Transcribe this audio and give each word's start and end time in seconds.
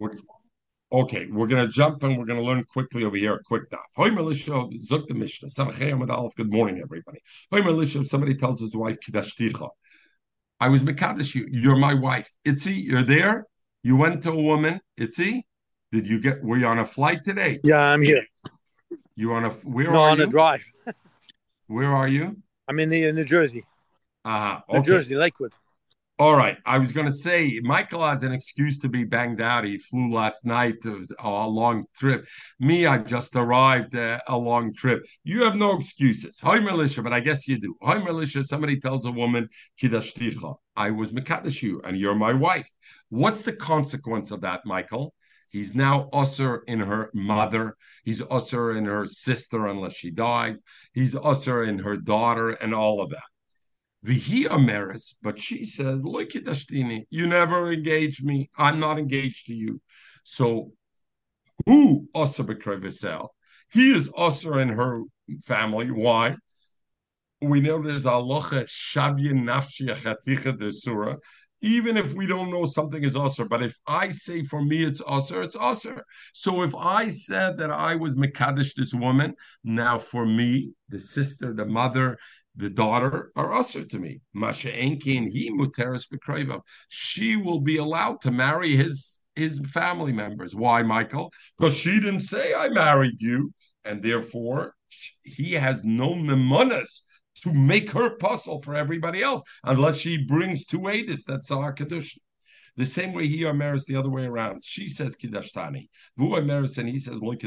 We're, 0.00 0.12
okay, 0.90 1.26
we're 1.26 1.46
gonna 1.46 1.68
jump 1.68 2.02
and 2.02 2.16
we're 2.16 2.24
gonna 2.24 2.42
learn 2.42 2.64
quickly 2.64 3.04
over 3.04 3.16
here. 3.16 3.38
Quick 3.44 3.70
daf. 3.70 3.78
Hoy 3.94 4.08
Melisha 4.08 4.72
Zuk 4.80 5.06
the 5.06 5.14
Mishnah. 5.14 5.50
Good 6.36 6.50
morning, 6.50 6.80
everybody. 6.82 7.20
Hoy 7.52 7.84
somebody 8.04 8.34
tells 8.34 8.60
his 8.60 8.74
wife 8.74 8.96
Kidashticha, 9.06 9.68
I 10.58 10.68
was 10.68 10.82
Mekadesh 10.82 11.34
you. 11.34 11.46
You're 11.50 11.76
my 11.76 11.92
wife. 11.92 12.30
Itzi, 12.46 12.82
you're 12.82 13.04
there. 13.04 13.44
You 13.82 13.96
went 13.96 14.22
to 14.22 14.30
a 14.30 14.42
woman. 14.42 14.80
Itzi, 14.98 15.42
did 15.92 16.06
you 16.06 16.18
get? 16.18 16.42
Were 16.42 16.56
you 16.56 16.66
on 16.66 16.78
a 16.78 16.86
flight 16.86 17.24
today? 17.24 17.60
Yeah, 17.62 17.80
I'm 17.80 18.00
here. 18.00 18.24
You 19.16 19.32
on 19.34 19.44
a? 19.44 19.50
Where 19.50 19.92
no, 19.92 20.00
are 20.00 20.10
on 20.12 20.18
you? 20.18 20.24
a 20.24 20.26
drive. 20.28 20.64
Where 21.66 21.92
are 21.92 22.08
you? 22.08 22.38
I'm 22.68 22.78
in 22.78 22.88
the 22.88 23.04
in 23.04 23.16
New 23.16 23.24
Jersey. 23.24 23.66
Uh 24.24 24.60
New 24.70 24.78
okay. 24.78 24.86
Jersey, 24.86 25.14
Lakewood. 25.14 25.52
All 26.20 26.36
right. 26.36 26.58
I 26.66 26.76
was 26.76 26.92
going 26.92 27.06
to 27.06 27.12
say 27.14 27.60
Michael 27.62 28.04
has 28.04 28.24
an 28.24 28.32
excuse 28.32 28.76
to 28.80 28.90
be 28.90 29.04
banged 29.04 29.40
out. 29.40 29.64
He 29.64 29.78
flew 29.78 30.12
last 30.12 30.44
night. 30.44 30.74
It 30.84 30.98
was 30.98 31.10
a 31.18 31.48
long 31.48 31.86
trip. 31.98 32.26
Me, 32.58 32.84
I 32.84 32.98
just 32.98 33.36
arrived 33.36 33.96
uh, 33.96 34.20
a 34.28 34.36
long 34.36 34.74
trip. 34.74 35.02
You 35.24 35.44
have 35.44 35.54
no 35.54 35.74
excuses. 35.74 36.38
Hi, 36.42 36.60
militia, 36.60 37.00
but 37.00 37.14
I 37.14 37.20
guess 37.20 37.48
you 37.48 37.58
do. 37.58 37.74
Hi, 37.80 37.96
militia. 37.96 38.44
Somebody 38.44 38.78
tells 38.78 39.06
a 39.06 39.10
woman, 39.10 39.48
Kidashticha, 39.82 40.56
I 40.76 40.90
was 40.90 41.10
Mekadesh 41.10 41.80
and 41.84 41.96
you're 41.96 42.14
my 42.14 42.34
wife. 42.34 42.68
What's 43.08 43.40
the 43.40 43.54
consequence 43.54 44.30
of 44.30 44.42
that, 44.42 44.60
Michael? 44.66 45.14
He's 45.50 45.74
now 45.74 46.10
usher 46.12 46.64
in 46.66 46.80
her 46.80 47.10
mother. 47.14 47.78
He's 48.04 48.22
usher 48.30 48.72
in 48.72 48.84
her 48.84 49.06
sister 49.06 49.68
unless 49.68 49.94
she 49.94 50.10
dies. 50.10 50.62
He's 50.92 51.16
usher 51.16 51.64
in 51.64 51.78
her 51.78 51.96
daughter 51.96 52.50
and 52.50 52.74
all 52.74 53.00
of 53.00 53.08
that. 53.08 53.29
Vihi 54.04 54.46
Ameris, 54.46 55.14
but 55.22 55.38
she 55.38 55.64
says, 55.64 56.02
at 56.04 56.70
you 57.10 57.26
never 57.26 57.72
engaged 57.72 58.24
me. 58.24 58.50
I'm 58.56 58.80
not 58.80 58.98
engaged 58.98 59.46
to 59.48 59.54
you. 59.54 59.80
So 60.24 60.72
who 61.66 62.08
Asa 62.14 62.44
Bekrevisel? 62.44 63.28
He 63.72 63.92
is 63.92 64.10
Asa 64.16 64.58
in 64.58 64.70
her 64.70 65.02
family. 65.44 65.90
Why? 65.90 66.36
We 67.42 67.60
know 67.60 67.82
there's 67.82 68.06
aloha 68.06 68.64
shabya 68.64 69.32
nafshi 69.32 69.88
chaticha 69.88 70.58
de 70.58 70.72
surah. 70.72 71.16
Even 71.62 71.98
if 71.98 72.14
we 72.14 72.26
don't 72.26 72.50
know 72.50 72.64
something 72.64 73.04
is 73.04 73.14
usher, 73.14 73.44
but 73.44 73.62
if 73.62 73.76
I 73.86 74.08
say 74.08 74.42
for 74.42 74.64
me 74.64 74.82
it's 74.82 75.02
usher, 75.06 75.42
it's 75.42 75.56
usher. 75.56 76.02
So 76.32 76.62
if 76.62 76.74
I 76.74 77.08
said 77.08 77.58
that 77.58 77.70
I 77.70 77.96
was 77.96 78.14
mekadesh 78.14 78.72
this 78.74 78.94
woman, 78.94 79.34
now 79.62 79.98
for 79.98 80.24
me, 80.24 80.72
the 80.88 80.98
sister, 80.98 81.52
the 81.52 81.66
mother, 81.66 82.18
the 82.56 82.70
daughter 82.70 83.32
are 83.36 83.52
usher 83.52 83.84
to 83.84 83.98
me. 83.98 84.20
Masha 84.34 84.70
Enkin, 84.70 85.28
he 85.28 85.50
muteris 85.50 86.06
b'krayvav. 86.12 86.60
She 86.88 87.36
will 87.36 87.60
be 87.60 87.76
allowed 87.76 88.20
to 88.22 88.30
marry 88.30 88.76
his 88.76 89.18
his 89.36 89.60
family 89.72 90.12
members. 90.12 90.54
Why, 90.54 90.82
Michael? 90.82 91.32
Because 91.56 91.76
she 91.76 92.00
didn't 92.00 92.20
say 92.20 92.52
I 92.54 92.68
married 92.68 93.20
you, 93.20 93.52
and 93.84 94.02
therefore 94.02 94.74
he 95.22 95.52
has 95.54 95.84
no 95.84 96.14
nemonas 96.14 97.02
to 97.42 97.52
make 97.52 97.90
her 97.92 98.16
puzzle 98.16 98.60
for 98.60 98.74
everybody 98.74 99.22
else, 99.22 99.42
unless 99.64 99.96
she 99.96 100.24
brings 100.24 100.64
two 100.64 100.80
edis 100.80 101.24
that's 101.24 101.50
our 101.50 101.72
kedusha. 101.72 102.18
The 102.80 102.86
same 102.86 103.12
way 103.12 103.28
he 103.28 103.42
Ameris 103.42 103.84
the 103.84 103.96
other 103.96 104.08
way 104.08 104.24
around. 104.24 104.64
She 104.64 104.88
says 104.88 105.14
Kiddashtani. 105.14 105.90
Vu 106.16 106.30
Ameris 106.30 106.78
and 106.78 106.88
he 106.88 106.96
says 106.96 107.20
Look 107.20 107.42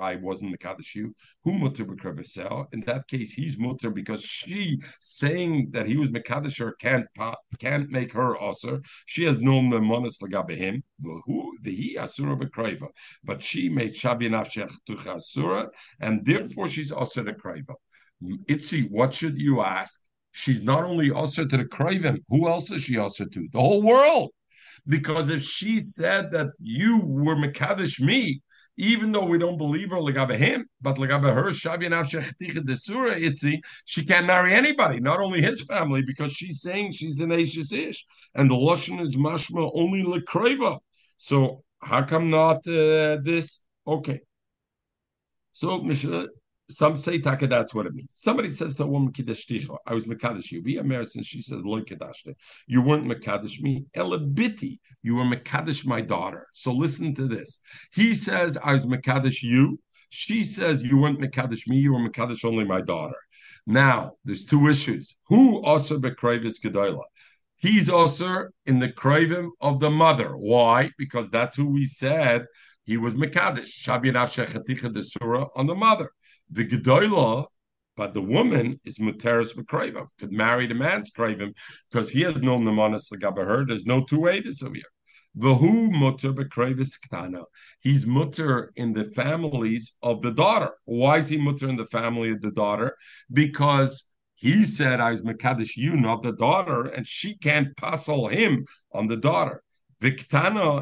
I 0.00 0.14
wasn't 0.14 0.56
Mekadesh 0.56 0.94
you. 0.94 1.16
Who 1.42 1.54
mutter 1.54 1.84
b'kravesel? 1.84 2.72
In 2.72 2.82
that 2.82 3.08
case, 3.08 3.32
he's 3.32 3.58
mutter 3.58 3.90
because 3.90 4.22
she 4.22 4.80
saying 5.00 5.72
that 5.72 5.86
he 5.86 5.96
was 5.96 6.10
Mekadesh 6.10 6.60
her 6.60 6.74
can't 6.74 7.06
can't 7.58 7.90
make 7.90 8.12
her 8.12 8.40
usher. 8.40 8.80
She 9.06 9.24
has 9.24 9.40
known 9.40 9.68
the 9.68 9.80
lagabe 9.80 10.56
him. 10.56 10.84
Who 11.02 11.58
the 11.62 11.74
he 11.74 11.98
asura 11.98 12.36
b'kraiva. 12.36 12.86
But 13.24 13.42
she 13.42 13.68
made 13.68 13.94
shabi 13.94 14.28
nafshech 14.28 14.72
tucha 14.88 15.16
asura, 15.16 15.70
and 15.98 16.24
therefore 16.24 16.68
she's 16.68 16.92
usher 16.92 17.24
the 17.24 17.32
kraiva. 17.32 17.74
Itzi, 18.48 18.88
what 18.92 19.12
should 19.12 19.40
you 19.40 19.60
ask? 19.60 19.98
She's 20.30 20.62
not 20.62 20.84
only 20.84 21.10
usher 21.10 21.46
to 21.46 21.56
the 21.56 21.64
Kravim, 21.64 22.22
who 22.28 22.46
else 22.46 22.70
is 22.70 22.82
she 22.82 22.96
usher 22.96 23.26
to? 23.26 23.48
The 23.52 23.60
whole 23.60 23.82
world. 23.82 24.30
Because 24.88 25.28
if 25.28 25.42
she 25.42 25.78
said 25.78 26.32
that 26.32 26.48
you 26.58 27.02
were 27.04 27.36
Mekadesh 27.36 28.00
me, 28.00 28.40
even 28.78 29.12
though 29.12 29.24
we 29.24 29.38
don't 29.38 29.58
believe 29.58 29.90
her 29.90 29.96
legabe 29.96 30.36
him, 30.36 30.66
but 30.80 30.96
legabe 30.96 31.34
her 31.34 31.50
itzi, 33.20 33.60
she 33.84 34.04
can't 34.04 34.26
marry 34.26 34.54
anybody, 34.54 35.00
not 35.00 35.20
only 35.20 35.42
his 35.42 35.62
family, 35.62 36.02
because 36.02 36.32
she's 36.32 36.62
saying 36.62 36.92
she's 36.92 37.20
an 37.20 37.32
Ashes 37.32 37.72
ish, 37.72 38.06
and 38.34 38.48
the 38.48 38.54
lashon 38.54 39.00
is 39.00 39.16
mashma 39.16 39.70
only 39.74 40.04
lekreva. 40.04 40.78
So 41.16 41.64
how 41.80 42.04
come 42.04 42.30
not 42.30 42.58
uh, 42.68 43.18
this? 43.22 43.62
Okay. 43.86 44.20
So 45.52 45.82
Mishnah 45.82 46.28
some 46.70 46.96
say 46.96 47.18
taka, 47.18 47.46
that's 47.46 47.74
what 47.74 47.86
it 47.86 47.94
means. 47.94 48.10
Somebody 48.12 48.50
says 48.50 48.74
to 48.76 48.84
a 48.84 48.86
woman, 48.86 49.12
Kiddush 49.12 49.50
I 49.86 49.94
was 49.94 50.06
Mekadesh 50.06 50.52
you. 50.52 50.62
Be 50.62 50.76
a 50.76 50.82
and 50.82 51.24
she 51.24 51.40
says, 51.40 51.64
Lo 51.64 51.80
Kedashte. 51.80 52.34
You 52.66 52.82
weren't 52.82 53.06
Mekadesh 53.06 53.60
me. 53.60 53.86
Elabiti, 53.96 54.78
you 55.02 55.16
were 55.16 55.24
Mekadesh 55.24 55.86
my 55.86 56.00
daughter. 56.00 56.46
So 56.52 56.72
listen 56.72 57.14
to 57.14 57.26
this. 57.26 57.60
He 57.92 58.14
says, 58.14 58.58
I 58.62 58.74
was 58.74 58.84
Mekadesh 58.84 59.42
you. 59.42 59.80
She 60.10 60.44
says, 60.44 60.82
You 60.82 60.98
weren't 60.98 61.20
Mekadesh 61.20 61.66
me, 61.68 61.76
you 61.78 61.94
were 61.94 62.06
Mekadesh 62.06 62.44
only 62.44 62.64
my 62.64 62.80
daughter. 62.80 63.16
Now, 63.66 64.12
there's 64.24 64.44
two 64.44 64.68
issues. 64.68 65.16
Who 65.28 65.62
also 65.62 65.98
Bekravis 65.98 66.60
Gedola? 66.62 67.04
He's 67.60 67.90
also 67.90 68.44
in 68.66 68.78
the 68.78 68.92
craving 68.92 69.50
of 69.60 69.80
the 69.80 69.90
mother. 69.90 70.36
Why? 70.36 70.90
Because 70.96 71.28
that's 71.28 71.56
who 71.56 71.66
we 71.66 71.86
said 71.86 72.46
he 72.88 72.96
was 72.96 73.14
Mekadesh, 73.14 73.68
Shabirav 73.68 74.32
Shechaticha 74.32 74.94
de 74.94 75.02
Surah 75.02 75.48
on 75.54 75.66
the 75.66 75.74
mother. 75.74 76.10
The 76.50 76.64
Gedoyla, 76.64 77.46
but 77.96 78.14
the 78.14 78.22
woman 78.22 78.80
is 78.84 78.98
Muteris 78.98 79.54
Bekreva, 79.54 80.06
could 80.18 80.32
marry 80.32 80.66
the 80.66 80.74
man's 80.74 81.10
craven 81.10 81.54
because 81.90 82.10
he 82.10 82.22
has 82.22 82.40
no 82.40 82.58
Namanas 82.58 83.10
her. 83.10 83.66
There's 83.66 83.86
no 83.86 84.04
two 84.04 84.20
ways 84.20 84.62
over 84.62 84.74
here. 84.74 84.84
Vahu 85.36 85.90
mutter 85.92 86.32
bekrevis 86.32 86.98
ktana. 86.98 87.44
He's 87.80 88.06
mutter 88.06 88.72
in 88.76 88.92
the 88.92 89.04
families 89.04 89.94
of 90.02 90.22
the 90.22 90.32
daughter. 90.32 90.72
Why 90.84 91.18
is 91.18 91.28
he 91.28 91.38
mutter 91.38 91.68
in 91.68 91.76
the 91.76 91.86
family 91.86 92.30
of 92.30 92.40
the 92.40 92.50
daughter? 92.50 92.96
Because 93.32 94.04
he 94.34 94.64
said, 94.64 95.00
I 95.00 95.10
was 95.10 95.22
Mekadesh 95.22 95.76
you, 95.76 95.96
not 95.96 96.22
the 96.22 96.32
daughter, 96.32 96.86
and 96.86 97.06
she 97.06 97.36
can't 97.36 97.76
puzzle 97.76 98.28
him 98.28 98.66
on 98.92 99.06
the 99.06 99.16
daughter. 99.16 99.62
The 100.00 100.10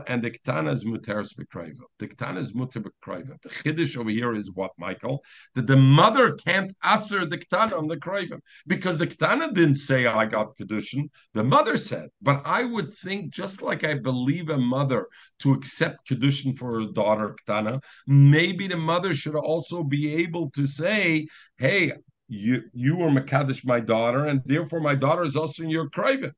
and 0.09 0.23
the 0.23 0.31
Ktana 0.31 0.73
is 0.73 0.85
Muteris 0.85 1.35
Bekraiva. 1.35 1.81
The 1.99 2.09
Ktana 2.09 2.37
is 2.37 2.53
Muter. 2.53 2.85
The 2.85 3.49
Chiddush 3.49 3.97
over 3.97 4.11
here 4.11 4.35
is 4.35 4.53
what, 4.53 4.73
Michael? 4.79 5.25
That 5.55 5.67
the 5.67 5.77
mother 5.77 6.35
can't 6.35 6.77
answer 6.83 7.25
the 7.25 7.39
Ktana 7.39 7.79
on 7.79 7.87
the 7.87 7.97
Kraiva. 7.97 8.39
Because 8.67 8.99
the 8.99 9.07
Ktana 9.07 9.55
didn't 9.55 9.77
say, 9.77 10.05
I 10.05 10.27
got 10.27 10.59
Kedushin. 10.59 11.09
The 11.33 11.45
mother 11.45 11.79
said. 11.79 12.11
But 12.21 12.43
I 12.45 12.65
would 12.65 12.93
think, 12.93 13.33
just 13.33 13.63
like 13.63 13.85
I 13.85 13.95
believe 13.95 14.51
a 14.51 14.59
mother 14.59 15.07
to 15.41 15.53
accept 15.53 16.09
Kedushin 16.11 16.55
for 16.55 16.81
her 16.81 16.93
daughter, 16.93 17.35
Ktana, 17.47 17.83
maybe 18.07 18.69
the 18.69 18.77
mother 18.77 19.15
should 19.15 19.35
also 19.35 19.83
be 19.83 20.15
able 20.17 20.51
to 20.51 20.67
say, 20.67 21.27
hey, 21.57 21.93
you 22.29 22.65
you 22.75 22.97
were 22.97 23.09
Makadish, 23.09 23.65
my 23.65 23.81
daughter, 23.81 24.27
and 24.27 24.43
therefore 24.45 24.81
my 24.81 24.95
daughter 24.95 25.25
is 25.25 25.37
also 25.37 25.63
in 25.63 25.71
your 25.71 25.89
Kraiva. 25.89 26.33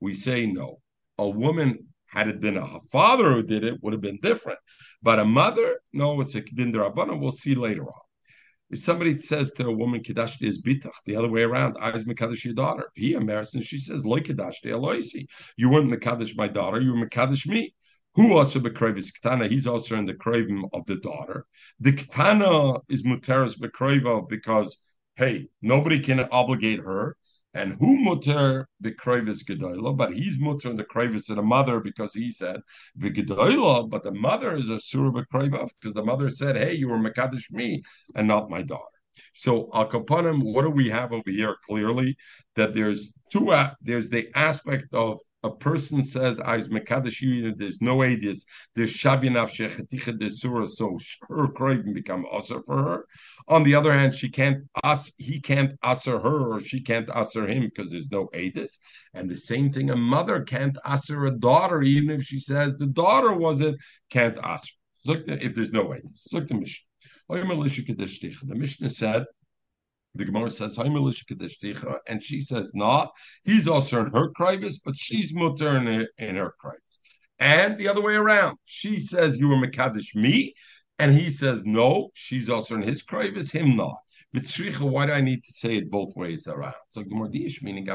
We 0.00 0.14
say 0.14 0.46
no. 0.46 0.80
A 1.18 1.28
woman 1.28 1.93
had 2.14 2.28
it 2.28 2.40
been 2.40 2.56
a 2.56 2.80
father 2.92 3.32
who 3.32 3.42
did 3.42 3.64
it, 3.64 3.82
would 3.82 3.92
have 3.92 4.00
been 4.00 4.20
different. 4.22 4.58
But 5.02 5.18
a 5.18 5.24
mother, 5.24 5.80
no, 5.92 6.20
it's 6.20 6.36
a 6.36 6.42
kedin 6.42 6.72
derabana. 6.72 7.20
We'll 7.20 7.32
see 7.32 7.54
later 7.54 7.84
on. 7.84 8.00
If 8.70 8.78
somebody 8.78 9.18
says 9.18 9.52
to 9.52 9.66
a 9.66 9.72
woman, 9.72 10.02
Kedashti 10.02 10.46
is 10.46 10.62
bitach, 10.62 10.94
the 11.04 11.16
other 11.16 11.28
way 11.28 11.42
around, 11.42 11.76
I 11.80 11.90
was 11.90 12.04
Mekadesh 12.04 12.44
your 12.44 12.54
daughter. 12.54 12.88
He 12.94 13.12
embarrassed 13.12 13.54
and 13.54 13.64
she 13.64 13.78
says, 13.78 14.06
Loy 14.06 14.20
Kedashti 14.20 14.66
Eloisi. 14.66 15.26
You 15.56 15.70
weren't 15.70 15.92
Mekadesh 15.92 16.36
my 16.36 16.48
daughter, 16.48 16.80
you 16.80 16.94
were 16.94 17.06
Mekadesh 17.06 17.46
me. 17.46 17.74
Who 18.14 18.36
also 18.36 18.60
bekrevis 18.60 19.12
ktana? 19.12 19.48
He's 19.48 19.66
also 19.66 19.96
in 19.96 20.06
the 20.06 20.14
craving 20.14 20.68
of 20.72 20.86
the 20.86 20.96
daughter. 20.96 21.46
The 21.80 21.92
ktana 21.92 22.80
is 22.88 23.02
muteris 23.02 23.58
bekreva 23.58 24.28
because 24.28 24.80
hey, 25.16 25.48
nobody 25.62 26.00
can 26.00 26.20
obligate 26.20 26.80
her. 26.80 27.16
And 27.54 27.74
who 27.78 27.96
mutter 27.96 28.68
the 28.80 28.90
bekrevis 28.90 29.44
gedola, 29.44 29.96
but 29.96 30.12
he's 30.12 30.38
mutter 30.38 30.70
in 30.70 30.76
the 30.76 30.84
krevis 30.84 31.30
of 31.30 31.36
the 31.36 31.42
mother 31.42 31.78
because 31.78 32.12
he 32.12 32.30
said 32.30 32.60
gedola, 32.98 33.88
but 33.88 34.02
the 34.02 34.12
mother 34.12 34.56
is 34.56 34.68
a 34.68 34.80
surah 34.80 35.12
because 35.12 35.94
the 35.94 36.04
mother 36.04 36.28
said, 36.28 36.56
"Hey, 36.56 36.74
you 36.74 36.88
were 36.88 36.98
mekadesh 36.98 37.52
me 37.52 37.82
and 38.16 38.26
not 38.26 38.50
my 38.50 38.62
daughter." 38.62 38.98
So 39.32 39.70
al 39.72 39.88
kapanim, 39.88 40.42
what 40.42 40.62
do 40.62 40.70
we 40.70 40.88
have 40.90 41.12
over 41.12 41.30
here? 41.30 41.56
Clearly, 41.68 42.16
that 42.56 42.74
there's 42.74 43.12
two. 43.30 43.54
There's 43.80 44.10
the 44.10 44.28
aspect 44.34 44.86
of 44.92 45.20
a 45.44 45.50
person 45.50 46.02
says, 46.02 46.40
ah, 46.40 46.52
I 46.52 46.56
was 46.56 46.68
Mekadesh 46.70 47.20
you, 47.20 47.54
there's 47.54 47.82
no 47.82 47.98
aidis, 47.98 48.46
there's 48.74 48.92
Shabinav 48.92 49.50
Shechaticha 49.50 50.18
desura, 50.18 50.66
so 50.66 50.98
her 51.28 51.48
craving 51.48 51.92
become 51.92 52.24
usher 52.32 52.62
for 52.62 52.82
her. 52.82 53.06
On 53.48 53.62
the 53.62 53.74
other 53.74 53.92
hand, 53.92 54.14
she 54.14 54.30
can't 54.30 54.64
us, 54.82 55.12
he 55.18 55.40
can't 55.40 55.72
usher 55.82 56.18
her, 56.18 56.54
or 56.54 56.60
she 56.60 56.80
can't 56.80 57.10
usher 57.10 57.46
him 57.46 57.64
because 57.64 57.90
there's 57.90 58.10
no 58.10 58.28
aidis. 58.34 58.78
And 59.12 59.28
the 59.28 59.36
same 59.36 59.70
thing, 59.70 59.90
a 59.90 59.96
mother 59.96 60.40
can't 60.42 60.78
usher 60.82 61.26
a 61.26 61.30
daughter, 61.30 61.82
even 61.82 62.10
if 62.10 62.22
she 62.22 62.40
says 62.40 62.76
the 62.76 62.86
daughter 62.86 63.34
was 63.34 63.60
it, 63.60 63.76
can't 64.08 64.38
usher. 64.42 64.72
If 65.06 65.54
there's 65.54 65.72
no 65.72 65.84
aidis. 65.84 66.32
Look 66.32 66.48
the 66.48 66.54
Mishnah. 66.54 66.86
The 67.28 68.54
Mishnah 68.54 68.90
said, 68.90 69.24
the 70.14 70.24
Gemara 70.24 70.50
says, 70.50 70.78
and 70.78 72.22
she 72.22 72.40
says, 72.40 72.70
no, 72.74 73.10
he's 73.44 73.68
also 73.68 74.04
in 74.04 74.12
her 74.12 74.30
krivis, 74.30 74.80
but 74.84 74.96
she's 74.96 75.34
mutter 75.34 75.76
in 75.76 75.86
her, 75.86 76.06
in 76.18 76.36
her. 76.36 76.54
And 77.38 77.76
the 77.78 77.88
other 77.88 78.00
way 78.00 78.14
around, 78.14 78.58
she 78.64 78.98
says, 78.98 79.38
you 79.38 79.48
were 79.48 79.56
Mekadesh 79.56 80.14
me, 80.14 80.54
and 80.98 81.12
he 81.12 81.28
says, 81.30 81.64
no, 81.64 82.10
she's 82.14 82.48
also 82.48 82.76
in 82.76 82.82
his 82.82 83.02
krivis, 83.02 83.50
him 83.50 83.76
not. 83.76 83.96
Vitzricha, 84.34 84.82
why 84.82 85.06
do 85.06 85.12
I 85.12 85.20
need 85.20 85.44
to 85.44 85.52
say 85.52 85.76
it 85.76 85.90
both 85.90 86.14
ways 86.16 86.48
around? 86.48 86.74
So 86.90 87.02
the 87.02 87.14
Mordish 87.14 87.62
meaning 87.62 87.86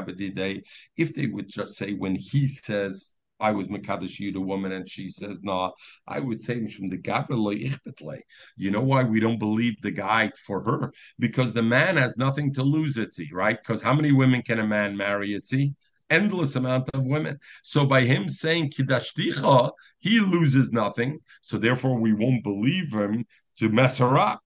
if 0.96 1.14
they 1.14 1.26
would 1.26 1.48
just 1.48 1.76
say 1.76 1.92
when 1.92 2.16
he 2.16 2.46
says 2.46 3.14
I 3.40 3.52
was 3.52 3.68
Makadish 3.68 4.20
Yuda 4.20 4.44
woman, 4.44 4.72
and 4.72 4.88
she 4.88 5.08
says, 5.08 5.42
no, 5.42 5.72
I 6.06 6.20
would 6.20 6.40
say 6.40 6.66
from 6.66 6.88
the 6.88 6.98
Gavre 6.98 8.20
You 8.56 8.70
know 8.70 8.80
why 8.80 9.04
we 9.04 9.20
don't 9.20 9.38
believe 9.38 9.80
the 9.80 9.90
guy 9.90 10.30
for 10.46 10.62
her? 10.62 10.92
Because 11.18 11.52
the 11.52 11.62
man 11.62 11.96
has 11.96 12.16
nothing 12.16 12.52
to 12.54 12.62
lose, 12.62 12.96
Itzi, 12.96 13.28
right? 13.32 13.58
Because 13.58 13.82
how 13.82 13.94
many 13.94 14.12
women 14.12 14.42
can 14.42 14.60
a 14.60 14.66
man 14.66 14.96
marry, 14.96 15.30
Itzi? 15.30 15.74
Endless 16.10 16.56
amount 16.56 16.90
of 16.92 17.04
women. 17.04 17.38
So 17.62 17.86
by 17.86 18.02
him 18.02 18.28
saying 18.28 18.70
Kidashticha, 18.70 19.70
he 20.00 20.18
loses 20.18 20.72
nothing. 20.72 21.20
So 21.40 21.56
therefore 21.56 22.00
we 22.00 22.12
won't 22.12 22.42
believe 22.42 22.92
him 22.92 23.24
to 23.58 23.68
mess 23.68 23.98
her 23.98 24.18
up 24.18 24.42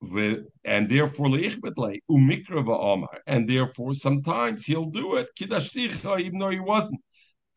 and 0.00 0.88
therefore 0.88 1.26
umikra 1.28 3.06
and 3.26 3.48
therefore 3.48 3.92
sometimes 3.94 4.64
he'll 4.64 4.84
do 4.84 5.16
it 5.16 5.28
kidashticha 5.38 6.20
even 6.20 6.38
though 6.38 6.50
he 6.50 6.60
wasn't 6.60 7.00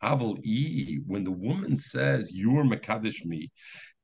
Aval 0.02 0.44
E, 0.44 1.00
when 1.06 1.24
the 1.24 1.30
woman 1.30 1.76
says, 1.76 2.32
You're 2.32 2.64
Makadish 2.64 3.24
me, 3.24 3.50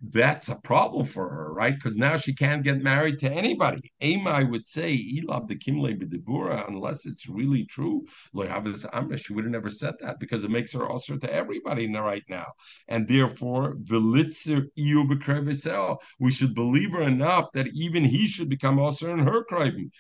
that's 0.01 0.49
a 0.49 0.55
problem 0.55 1.05
for 1.05 1.29
her, 1.29 1.53
right? 1.53 1.75
Because 1.75 1.97
now 1.97 2.17
she 2.17 2.33
can't 2.33 2.63
get 2.63 2.83
married 2.83 3.19
to 3.19 3.33
anybody. 3.33 3.93
Ema, 4.03 4.31
I 4.31 4.45
would 4.45 4.65
say, 4.65 4.95
Elab 4.97 5.49
the 5.49 5.57
Kimle 5.57 5.99
B'dibura, 6.01 6.69
unless 6.69 7.05
it's 7.05 7.29
really 7.29 7.65
true, 7.65 8.07
Amra, 8.37 9.17
she 9.17 9.33
would 9.33 9.45
have 9.45 9.53
never 9.53 9.71
said 9.71 9.95
that 10.01 10.21
because 10.21 10.45
it 10.45 10.51
makes 10.51 10.73
her 10.73 10.91
usher 10.91 11.19
to 11.19 11.33
everybody 11.33 11.93
right 11.93 12.23
now. 12.29 12.47
And 12.87 13.09
therefore, 13.09 13.75
Velitzer 13.77 14.69
we 16.21 16.31
should 16.31 16.55
believe 16.55 16.93
her 16.93 17.03
enough 17.03 17.53
that 17.53 17.67
even 17.75 18.05
he 18.05 18.29
should 18.29 18.49
become 18.49 18.79
usher 18.79 19.11
in 19.11 19.19
her 19.19 19.45
krivim. 19.45 19.91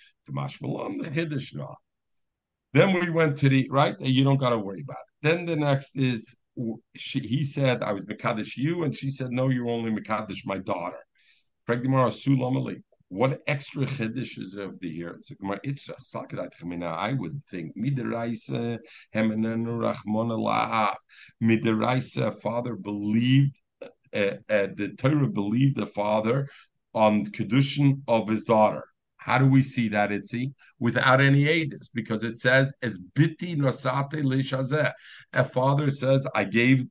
Then 2.72 2.92
we 2.92 3.10
went 3.10 3.36
to 3.38 3.48
the 3.48 3.68
right, 3.70 3.96
you 4.00 4.22
don't 4.24 4.36
got 4.36 4.50
to 4.50 4.58
worry 4.58 4.82
about 4.82 4.98
it. 4.98 5.07
Then 5.22 5.46
the 5.46 5.56
next 5.56 5.96
is 5.96 6.36
she, 6.96 7.20
he 7.20 7.42
said, 7.42 7.82
I 7.82 7.92
was 7.92 8.04
Mekadesh 8.04 8.56
you, 8.56 8.84
and 8.84 8.94
she 8.94 9.10
said, 9.10 9.30
No, 9.30 9.48
you're 9.48 9.68
only 9.68 9.90
Mekadesh 9.90 10.44
my 10.44 10.58
daughter. 10.58 10.98
What 13.10 13.40
extra 13.46 13.86
chiddush 13.86 14.38
is 14.38 14.54
of 14.54 14.78
the 14.80 14.88
year? 14.88 15.18
I 15.40 17.12
would 17.12 17.42
think 17.50 17.76
midiraisa 17.76 18.78
hemenenu 19.14 19.78
rachmona 19.78 20.36
la'af. 20.36 20.96
Midiraisa, 21.42 22.34
father 22.40 22.76
believed, 22.76 23.60
uh, 23.82 23.86
uh, 24.50 24.68
the 24.76 24.94
Torah 24.98 25.28
believed 25.28 25.76
the 25.76 25.86
father 25.86 26.48
on 26.94 27.24
kedushin 27.26 28.02
of 28.08 28.28
his 28.28 28.44
daughter. 28.44 28.84
How 29.28 29.36
do 29.36 29.46
we 29.46 29.62
see 29.62 29.90
that, 29.90 30.08
Itzi? 30.08 30.54
Without 30.80 31.20
any 31.20 31.44
aidis, 31.44 31.90
because 31.92 32.25
it 32.25 32.38
says, 32.38 32.72
as 32.80 32.98
biti 33.14 33.56
nosate 33.56 34.25
lishazeh. 34.25 34.90
A 35.34 35.44
father 35.44 35.90
says, 35.90 36.26
I 36.34 36.44
gave 36.44 36.86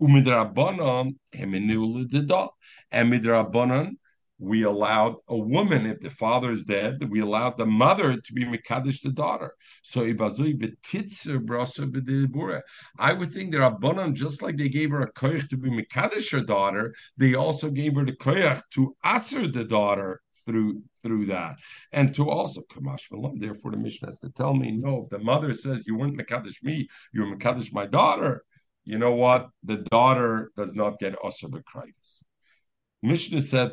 umidrabanan 0.00 1.16
heminu 1.34 2.06
lidida. 2.06 2.50
And 2.92 3.12
midrabanan, 3.12 3.96
we 4.38 4.62
allowed 4.62 5.16
a 5.26 5.36
woman, 5.36 5.86
if 5.86 5.98
the 5.98 6.10
father 6.10 6.52
is 6.52 6.64
dead, 6.64 7.02
we 7.10 7.18
allowed 7.18 7.58
the 7.58 7.66
mother 7.66 8.16
to 8.16 8.32
be 8.32 8.44
Mekadesh 8.44 9.02
the 9.02 9.10
daughter. 9.10 9.52
So 9.82 10.02
I 10.02 10.12
would 13.12 13.32
think 13.32 13.52
that 13.52 13.58
Rabbanan, 13.58 14.14
just 14.14 14.40
like 14.40 14.56
they 14.56 14.68
gave 14.68 14.92
her 14.92 15.02
a 15.02 15.12
koyach 15.12 15.48
to 15.48 15.56
be 15.56 15.70
Mekadesh 15.70 16.30
her 16.30 16.42
daughter, 16.42 16.94
they 17.16 17.34
also 17.34 17.70
gave 17.70 17.96
her 17.96 18.04
the 18.04 18.12
koyach 18.12 18.62
to 18.74 18.94
Aser 19.04 19.48
the 19.48 19.64
daughter 19.64 20.20
through 20.44 20.82
through 21.02 21.26
that, 21.26 21.56
and 21.92 22.14
to 22.14 22.28
also 22.30 22.62
kamash 22.62 23.10
malam. 23.10 23.38
Therefore, 23.38 23.70
the 23.70 23.76
mission 23.76 24.08
has 24.08 24.18
to 24.20 24.30
tell 24.30 24.54
me, 24.54 24.72
no. 24.72 25.04
If 25.04 25.10
the 25.10 25.18
mother 25.18 25.52
says 25.52 25.86
you 25.86 25.96
weren't 25.96 26.18
mekadesh 26.18 26.62
me, 26.62 26.88
you 27.12 27.24
were 27.24 27.36
mekadesh 27.36 27.72
my 27.72 27.86
daughter. 27.86 28.44
You 28.84 28.98
know 28.98 29.12
what? 29.12 29.48
The 29.62 29.78
daughter 29.78 30.50
does 30.56 30.74
not 30.74 30.98
get 30.98 31.16
osir 31.16 31.50
b'krayis. 31.50 32.24
Mishnah 33.02 33.42
said 33.42 33.70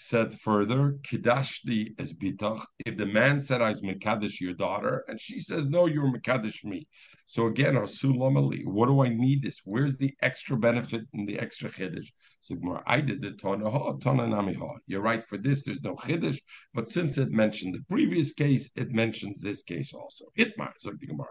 said 0.00 0.32
further, 0.32 0.96
Kidashti 1.02 1.98
as 2.00 2.14
bitach. 2.14 2.64
If 2.86 2.96
the 2.96 3.06
man 3.06 3.38
said, 3.38 3.60
I 3.60 3.68
was 3.68 3.82
Mekadesh 3.82 4.40
your 4.40 4.54
daughter, 4.54 5.04
and 5.08 5.20
she 5.20 5.40
says, 5.40 5.68
No, 5.68 5.86
you're 5.86 6.10
Mekadesh 6.10 6.64
me. 6.64 6.88
So 7.26 7.46
again, 7.46 7.74
Asulamali, 7.74 8.66
what 8.66 8.88
do 8.88 9.02
I 9.02 9.08
need 9.08 9.42
this? 9.42 9.60
Where's 9.64 9.96
the 9.96 10.12
extra 10.22 10.56
benefit 10.56 11.02
and 11.12 11.28
the 11.28 11.38
extra 11.38 11.70
Chiddush? 11.70 12.08
So 12.40 12.56
I 12.86 13.00
did 13.02 13.20
the 13.20 13.32
Tana 13.32 13.70
Ha, 13.70 13.92
Tana 13.98 14.52
You're 14.86 15.02
right, 15.02 15.22
for 15.22 15.36
this, 15.36 15.62
there's 15.62 15.82
no 15.82 15.94
Chiddush, 15.94 16.40
but 16.72 16.88
since 16.88 17.18
it 17.18 17.30
mentioned 17.30 17.74
the 17.74 17.84
previous 17.88 18.32
case, 18.32 18.70
it 18.76 18.90
mentions 18.90 19.40
this 19.40 19.62
case 19.62 19.92
also. 19.92 20.24
Itmar, 20.38 20.72
so 20.78 20.92
the 20.98 21.06
Gemara. 21.06 21.28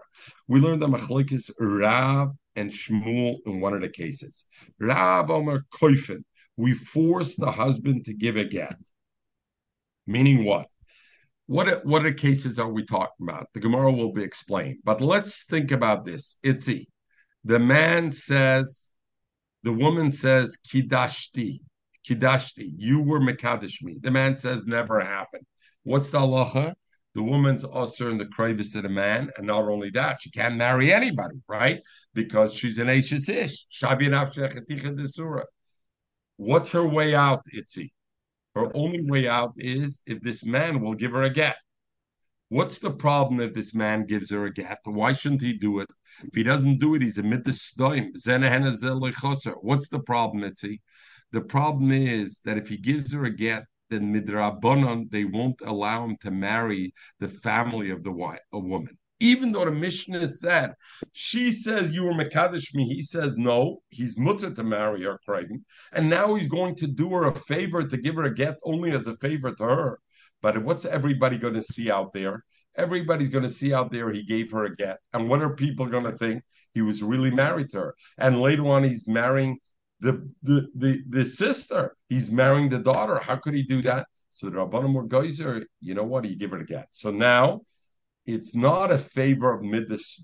We 0.48 0.60
learned 0.60 0.82
that 0.82 0.88
Machlikis 0.88 1.50
Rav 1.58 2.34
and 2.56 2.70
Shmuel 2.70 3.36
in 3.46 3.60
one 3.60 3.74
of 3.74 3.80
the 3.80 3.88
cases. 3.88 4.46
Rav 4.78 5.30
Omer 5.30 5.66
Koifin 5.72 6.22
we 6.60 6.74
force 6.74 7.36
the 7.36 7.50
husband 7.50 8.04
to 8.04 8.14
give 8.14 8.36
a 8.36 8.44
get. 8.44 8.76
Meaning 10.06 10.44
what? 10.44 10.66
What 11.46 11.84
what 11.84 12.04
are 12.06 12.12
cases 12.12 12.58
are 12.58 12.70
we 12.70 12.84
talking 12.84 13.26
about? 13.28 13.48
The 13.54 13.60
Gemara 13.60 13.90
will 13.90 14.12
be 14.12 14.22
explained. 14.22 14.78
But 14.84 15.00
let's 15.00 15.44
think 15.44 15.72
about 15.72 16.04
this. 16.04 16.36
Itzi. 16.44 16.86
The 17.44 17.58
man 17.58 18.10
says, 18.10 18.90
the 19.62 19.72
woman 19.72 20.12
says, 20.12 20.58
Kidashti, 20.70 21.60
Kidashti, 22.06 22.70
you 22.76 23.00
were 23.02 23.20
Mekadesh 23.20 23.82
me. 23.82 23.98
The 24.00 24.10
man 24.10 24.36
says, 24.36 24.64
never 24.66 25.00
happened. 25.00 25.46
What's 25.84 26.10
the 26.10 26.18
halacha? 26.18 26.74
The 27.14 27.22
woman's 27.22 27.64
usher 27.64 28.10
in 28.10 28.18
the 28.18 28.26
krivis 28.26 28.76
of 28.76 28.82
the 28.84 28.88
man, 28.88 29.30
and 29.36 29.46
not 29.46 29.64
only 29.64 29.90
that, 29.90 30.18
she 30.20 30.30
can't 30.30 30.56
marry 30.56 30.92
anybody, 30.92 31.40
right? 31.48 31.80
Because 32.14 32.54
she's 32.54 32.78
an 32.78 32.86
Ashish 32.86 33.28
Ish. 33.28 33.66
What's 36.40 36.72
her 36.72 36.86
way 36.86 37.14
out, 37.14 37.44
Itzi? 37.54 37.90
Her 38.54 38.74
only 38.74 39.02
way 39.02 39.28
out 39.28 39.52
is 39.58 40.00
if 40.06 40.22
this 40.22 40.42
man 40.42 40.80
will 40.80 40.94
give 40.94 41.12
her 41.12 41.24
a 41.24 41.28
get. 41.28 41.58
What's 42.48 42.78
the 42.78 42.90
problem 42.90 43.40
if 43.40 43.52
this 43.52 43.74
man 43.74 44.06
gives 44.06 44.30
her 44.30 44.46
a 44.46 44.50
get? 44.50 44.78
Why 44.84 45.12
shouldn't 45.12 45.42
he 45.42 45.52
do 45.52 45.80
it? 45.80 45.88
If 46.24 46.34
he 46.34 46.42
doesn't 46.42 46.78
do 46.78 46.94
it, 46.94 47.02
he's 47.02 47.18
a 47.18 47.22
mitzdoim. 47.22 48.12
What's 49.60 49.88
the 49.90 50.00
problem, 50.00 50.42
Itzi? 50.44 50.80
The 51.32 51.42
problem 51.42 51.92
is 51.92 52.40
that 52.46 52.56
if 52.56 52.70
he 52.70 52.78
gives 52.78 53.12
her 53.12 53.26
a 53.26 53.30
get, 53.30 53.64
then 53.90 54.10
midrabanon 54.10 55.10
they 55.10 55.26
won't 55.26 55.60
allow 55.60 56.06
him 56.06 56.16
to 56.22 56.30
marry 56.30 56.94
the 57.18 57.28
family 57.28 57.90
of 57.90 58.02
the 58.02 58.12
wife, 58.12 58.40
a 58.54 58.58
woman 58.58 58.96
even 59.20 59.52
though 59.52 59.66
the 59.66 59.70
Mishnah 59.70 60.26
said, 60.26 60.72
she 61.12 61.52
says 61.52 61.92
you 61.92 62.04
were 62.04 62.12
Mekadesh 62.12 62.74
me, 62.74 62.86
he 62.86 63.02
says 63.02 63.36
no, 63.36 63.82
he's 63.90 64.18
mutter 64.18 64.50
to 64.50 64.64
marry 64.64 65.04
her, 65.04 65.18
Creighton, 65.24 65.64
and 65.92 66.08
now 66.08 66.34
he's 66.34 66.48
going 66.48 66.74
to 66.76 66.86
do 66.86 67.10
her 67.10 67.26
a 67.26 67.34
favor 67.34 67.84
to 67.84 67.96
give 67.96 68.16
her 68.16 68.24
a 68.24 68.34
get 68.34 68.56
only 68.64 68.92
as 68.92 69.06
a 69.06 69.16
favor 69.18 69.52
to 69.52 69.64
her. 69.64 70.00
But 70.42 70.64
what's 70.64 70.84
everybody 70.84 71.36
going 71.36 71.54
to 71.54 71.62
see 71.62 71.90
out 71.90 72.12
there? 72.12 72.44
Everybody's 72.76 73.28
going 73.28 73.42
to 73.42 73.50
see 73.50 73.74
out 73.74 73.92
there 73.92 74.10
he 74.10 74.22
gave 74.22 74.50
her 74.52 74.64
a 74.64 74.74
get. 74.74 74.98
And 75.12 75.28
what 75.28 75.42
are 75.42 75.54
people 75.54 75.86
going 75.86 76.04
to 76.04 76.16
think? 76.16 76.42
He 76.72 76.82
was 76.82 77.02
really 77.02 77.30
married 77.30 77.70
to 77.70 77.78
her. 77.78 77.94
And 78.16 78.40
later 78.40 78.66
on, 78.68 78.84
he's 78.84 79.06
marrying 79.06 79.58
the, 79.98 80.26
the, 80.42 80.68
the, 80.74 81.02
the 81.08 81.24
sister. 81.24 81.96
He's 82.08 82.30
marrying 82.30 82.68
the 82.68 82.78
daughter. 82.78 83.18
How 83.18 83.36
could 83.36 83.54
he 83.54 83.64
do 83.64 83.82
that? 83.82 84.06
So 84.30 84.48
the 84.48 84.56
Rabbanim 84.56 84.94
were 84.94 85.06
geyser, 85.06 85.66
you 85.80 85.94
know 85.94 86.04
what? 86.04 86.24
He 86.24 86.36
gave 86.36 86.52
her 86.52 86.60
a 86.60 86.64
get. 86.64 86.86
So 86.92 87.10
now 87.10 87.62
it's 88.34 88.54
not 88.54 88.90
a 88.90 88.98
favor 88.98 89.52
of 89.52 89.62
midas 89.62 90.22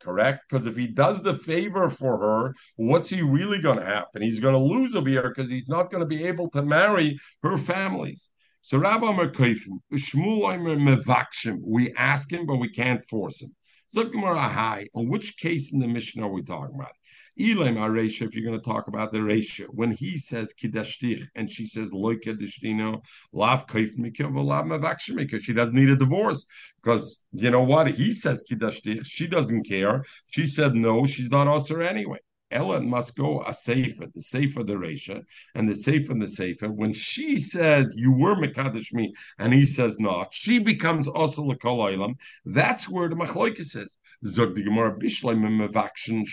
correct? 0.00 0.44
Because 0.48 0.66
if 0.66 0.76
he 0.76 0.86
does 0.86 1.22
the 1.22 1.34
favor 1.34 1.88
for 1.88 2.18
her, 2.18 2.54
what's 2.76 3.10
he 3.10 3.22
really 3.22 3.60
going 3.60 3.78
to 3.78 3.84
happen? 3.84 4.22
He's 4.22 4.40
going 4.40 4.54
to 4.54 4.60
lose 4.60 4.94
a 4.94 5.02
beer 5.02 5.32
because 5.34 5.50
he's 5.50 5.68
not 5.68 5.90
going 5.90 6.02
to 6.02 6.06
be 6.06 6.24
able 6.24 6.50
to 6.50 6.62
marry 6.62 7.18
her 7.42 7.56
families. 7.56 8.30
So 8.60 8.78
Rabbi 8.78 9.06
Merkafim, 9.06 9.78
Shmuel 9.94 10.78
Mevakshim, 10.78 11.58
we 11.64 11.92
ask 11.94 12.32
him, 12.32 12.46
but 12.46 12.56
we 12.56 12.68
can't 12.68 13.02
force 13.08 13.42
him. 13.42 13.54
Zok 13.94 14.12
high. 14.36 14.86
On 14.94 15.08
which 15.08 15.36
case 15.38 15.72
in 15.72 15.78
the 15.78 15.86
mission 15.86 16.22
are 16.22 16.30
we 16.30 16.42
talking 16.42 16.74
about? 16.74 16.92
Elam 17.40 17.76
Aresha, 17.76 18.26
if 18.26 18.34
you're 18.34 18.44
going 18.44 18.60
to 18.60 18.70
talk 18.70 18.88
about 18.88 19.12
the 19.12 19.18
Resha, 19.18 19.66
when 19.70 19.92
he 19.92 20.18
says 20.18 20.54
Kidashtich 20.60 21.24
and 21.34 21.50
she 21.50 21.66
says 21.66 21.92
Loika 21.92 22.36
Dishtino, 22.36 23.00
Lav 23.32 23.66
Kaif 23.66 23.90
Lav 23.96 24.64
Mavakshimika, 24.66 25.40
she 25.40 25.52
doesn't 25.52 25.76
need 25.76 25.88
a 25.88 25.96
divorce 25.96 26.44
because 26.82 27.24
you 27.32 27.50
know 27.50 27.62
what? 27.62 27.88
He 27.88 28.12
says 28.12 28.44
Kidashtich, 28.50 29.06
she 29.06 29.26
doesn't 29.26 29.64
care. 29.64 30.04
She 30.26 30.46
said 30.46 30.74
no, 30.74 31.06
she's 31.06 31.30
not 31.30 31.48
usher 31.48 31.80
anyway. 31.82 32.18
Ellen 32.50 32.88
must 32.88 33.16
go 33.16 33.42
a 33.42 33.52
sefer, 33.52 34.06
the 34.12 34.20
sefer 34.20 34.64
the 34.64 34.74
Resha, 34.74 35.22
and 35.54 35.68
the 35.68 35.76
sefer 35.76 36.14
the 36.14 36.26
sefer. 36.26 36.70
When 36.70 36.92
she 36.92 37.36
says 37.36 37.94
you 37.96 38.12
were 38.12 38.36
mekadosh 38.36 38.92
me, 38.92 39.12
and 39.38 39.52
he 39.52 39.66
says 39.66 39.98
not, 39.98 40.32
she 40.32 40.58
becomes 40.58 41.08
also 41.08 41.42
lekol 41.42 42.14
That's 42.44 42.88
where 42.88 43.08
the 43.08 43.16
machloikis 43.16 43.76
is. 43.76 43.98
Zog 44.26 44.54
the 44.54 44.62
Gemara 44.62 44.98
bishleim 44.98 45.42
mevakshin. 45.42 46.24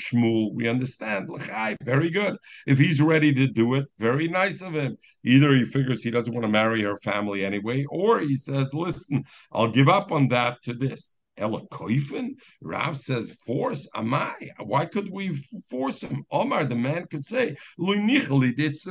We 0.53 0.67
understand. 0.67 1.29
L'chai, 1.29 1.75
very 1.83 2.09
good. 2.09 2.37
If 2.65 2.77
he's 2.77 3.01
ready 3.01 3.33
to 3.33 3.47
do 3.47 3.75
it, 3.75 3.85
very 3.99 4.27
nice 4.27 4.61
of 4.61 4.73
him. 4.73 4.97
Either 5.23 5.53
he 5.55 5.65
figures 5.65 6.01
he 6.01 6.11
doesn't 6.11 6.33
want 6.33 6.45
to 6.45 6.51
marry 6.51 6.81
her 6.83 6.97
family 6.97 7.43
anyway, 7.45 7.85
or 7.89 8.19
he 8.19 8.35
says, 8.35 8.73
listen, 8.73 9.23
I'll 9.51 9.71
give 9.71 9.89
up 9.89 10.11
on 10.11 10.29
that 10.29 10.61
to 10.63 10.73
this. 10.73 11.15
Ella 11.37 11.65
Koifen? 11.67 12.35
Rav 12.61 12.97
says, 12.97 13.35
force? 13.45 13.87
Amai. 13.95 14.51
Why 14.59 14.85
could 14.85 15.11
we 15.11 15.33
force 15.69 16.01
him? 16.01 16.25
Omar, 16.31 16.65
the 16.65 16.75
man 16.75 17.05
could 17.07 17.25
say, 17.25 17.55
It's 17.77 18.85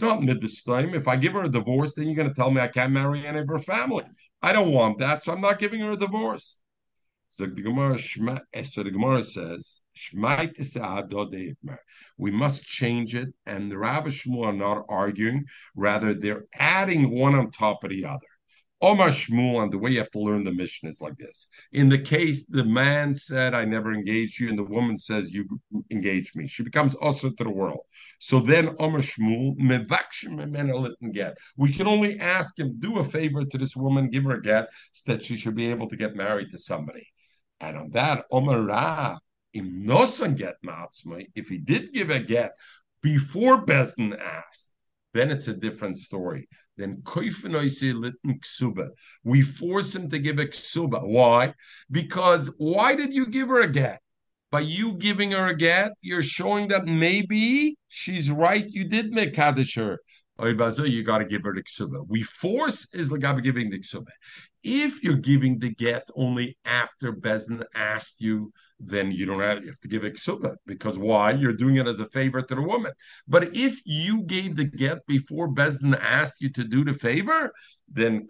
not 0.00 0.22
mid 0.22 0.40
the 0.40 0.48
slime. 0.48 0.94
If 0.94 1.08
I 1.08 1.16
give 1.16 1.32
her 1.34 1.44
a 1.44 1.48
divorce, 1.48 1.94
then 1.94 2.06
you're 2.06 2.16
going 2.16 2.28
to 2.28 2.34
tell 2.34 2.50
me 2.50 2.60
I 2.60 2.68
can't 2.68 2.92
marry 2.92 3.26
any 3.26 3.40
of 3.40 3.48
her 3.48 3.58
family. 3.58 4.04
I 4.42 4.52
don't 4.52 4.72
want 4.72 4.98
that, 4.98 5.22
so 5.22 5.32
I'm 5.32 5.40
not 5.40 5.58
giving 5.58 5.80
her 5.80 5.92
a 5.92 5.96
divorce. 5.96 6.60
So 7.32 7.46
the 7.46 7.62
Gemara, 7.62 7.96
eh, 8.54 8.64
so 8.64 8.82
the 8.82 8.90
Gemara 8.90 9.22
says, 9.22 9.80
we 12.18 12.30
must 12.32 12.64
change 12.64 13.14
it, 13.14 13.28
and 13.46 13.70
the 13.70 13.78
Rav 13.78 14.04
Shmuel 14.04 14.46
are 14.46 14.52
not 14.52 14.84
arguing. 14.88 15.44
Rather, 15.76 16.12
they're 16.12 16.46
adding 16.54 17.16
one 17.16 17.36
on 17.36 17.52
top 17.52 17.84
of 17.84 17.90
the 17.90 18.04
other. 18.04 18.26
Omar 18.82 19.08
Shmuel, 19.08 19.62
and 19.62 19.70
the 19.70 19.78
way 19.78 19.90
you 19.90 19.98
have 19.98 20.10
to 20.12 20.20
learn 20.20 20.44
the 20.44 20.52
mission 20.52 20.88
is 20.88 21.02
like 21.02 21.16
this. 21.18 21.48
In 21.72 21.90
the 21.90 21.98
case, 21.98 22.46
the 22.46 22.64
man 22.64 23.12
said, 23.12 23.52
I 23.52 23.66
never 23.66 23.92
engaged 23.92 24.40
you, 24.40 24.48
and 24.48 24.58
the 24.58 24.64
woman 24.64 24.96
says, 24.96 25.32
You 25.32 25.46
engaged 25.90 26.34
me. 26.34 26.46
She 26.46 26.62
becomes 26.62 26.94
also 26.94 27.28
to 27.30 27.44
the 27.44 27.50
world. 27.50 27.80
So 28.18 28.40
then 28.40 28.74
Omar 28.78 29.00
Shmuel, 29.00 29.56
get. 31.12 31.36
We 31.56 31.72
can 31.72 31.86
only 31.86 32.18
ask 32.18 32.58
him, 32.58 32.76
do 32.78 32.98
a 32.98 33.04
favor 33.04 33.44
to 33.44 33.58
this 33.58 33.76
woman, 33.76 34.08
give 34.08 34.24
her 34.24 34.36
a 34.36 34.42
get, 34.42 34.70
so 34.92 35.12
that 35.12 35.22
she 35.22 35.36
should 35.36 35.56
be 35.56 35.70
able 35.70 35.88
to 35.88 35.96
get 35.96 36.16
married 36.16 36.50
to 36.52 36.58
somebody. 36.58 37.06
And 37.60 37.76
on 37.76 37.90
that, 37.90 38.24
Omar 38.30 38.62
Ra, 38.62 39.18
im 39.52 39.84
nosan 39.84 40.36
get 40.36 40.56
if 41.34 41.48
he 41.48 41.58
did 41.58 41.92
give 41.92 42.08
a 42.10 42.20
get 42.20 42.52
before 43.02 43.64
Besdin 43.64 44.18
asked, 44.18 44.70
then 45.12 45.30
it's 45.30 45.48
a 45.48 45.54
different 45.54 45.98
story. 45.98 46.48
Then 46.76 47.02
we 49.24 49.42
force 49.42 49.94
him 49.94 50.08
to 50.08 50.18
give 50.18 50.38
a 50.38 50.46
ksuba. 50.46 51.06
Why? 51.06 51.54
Because 51.90 52.54
why 52.58 52.94
did 52.94 53.12
you 53.12 53.26
give 53.26 53.48
her 53.48 53.60
a 53.62 53.68
get? 53.68 54.00
By 54.50 54.60
you 54.60 54.94
giving 54.94 55.32
her 55.32 55.48
a 55.48 55.56
get, 55.56 55.92
you're 56.00 56.22
showing 56.22 56.68
that 56.68 56.84
maybe 56.86 57.76
she's 57.88 58.30
right. 58.30 58.64
You 58.68 58.88
did 58.88 59.12
make 59.12 59.34
kaddish 59.34 59.74
her. 59.76 59.98
You 60.42 61.02
got 61.02 61.18
to 61.18 61.24
give 61.26 61.44
her 61.44 61.54
the 61.54 61.62
ksuba. 61.62 62.06
We 62.08 62.22
force 62.22 62.86
is 62.92 63.12
like 63.12 63.42
giving 63.42 63.68
the 63.70 63.78
ksuba. 63.80 64.08
If 64.62 65.04
you're 65.04 65.16
giving 65.16 65.58
the 65.58 65.74
get 65.74 66.08
only 66.16 66.56
after 66.64 67.12
Bezin 67.12 67.62
asked 67.74 68.20
you 68.20 68.52
then 68.80 69.12
you 69.12 69.26
don't 69.26 69.40
have, 69.40 69.62
you 69.62 69.68
have 69.68 69.80
to 69.80 69.88
give 69.88 70.02
exuba 70.02 70.56
because 70.66 70.98
why? 70.98 71.32
You're 71.32 71.52
doing 71.52 71.76
it 71.76 71.86
as 71.86 72.00
a 72.00 72.06
favor 72.06 72.40
to 72.40 72.54
the 72.54 72.62
woman. 72.62 72.92
But 73.28 73.54
if 73.54 73.80
you 73.84 74.22
gave 74.22 74.56
the 74.56 74.64
get 74.64 75.06
before 75.06 75.48
Besdin 75.48 75.98
asked 76.00 76.40
you 76.40 76.48
to 76.50 76.64
do 76.64 76.84
the 76.84 76.94
favor, 76.94 77.52
then 77.92 78.26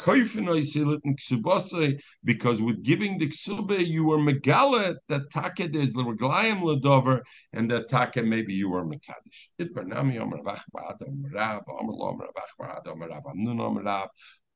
because 2.25 2.62
with 2.62 2.83
giving 2.83 3.19
the 3.19 3.28
ksuba 3.28 3.87
you 3.87 4.07
were 4.07 4.19
megala 4.19 4.97
that 5.09 5.30
take 5.30 5.73
there's 5.73 5.92
the 5.92 6.02
reglayim 6.02 6.62
ladover 6.62 7.21
and 7.52 7.71
that 7.71 7.88
take 7.88 8.25
maybe 8.25 8.54
you 8.54 8.71
were 8.71 8.85
mekadish. 8.85 9.49
It 9.59 9.75
bernami 9.75 10.19
omer 10.19 10.38
vach 10.38 10.62
ba'adam 10.75 11.30
rav 11.33 11.62
omer 11.69 11.92
lo 11.92 12.09
omer 12.09 12.28
vach 12.37 12.52
rav 12.59 13.23
amnun 13.25 13.61
omer 13.61 13.83
rav 13.83 14.09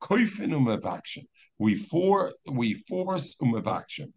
koifin 0.02 0.52
umavakshin. 0.52 1.26
We 1.58 1.74
for 1.74 2.32
we 2.50 2.74
force 2.74 3.36
umavakshin. 3.40 4.12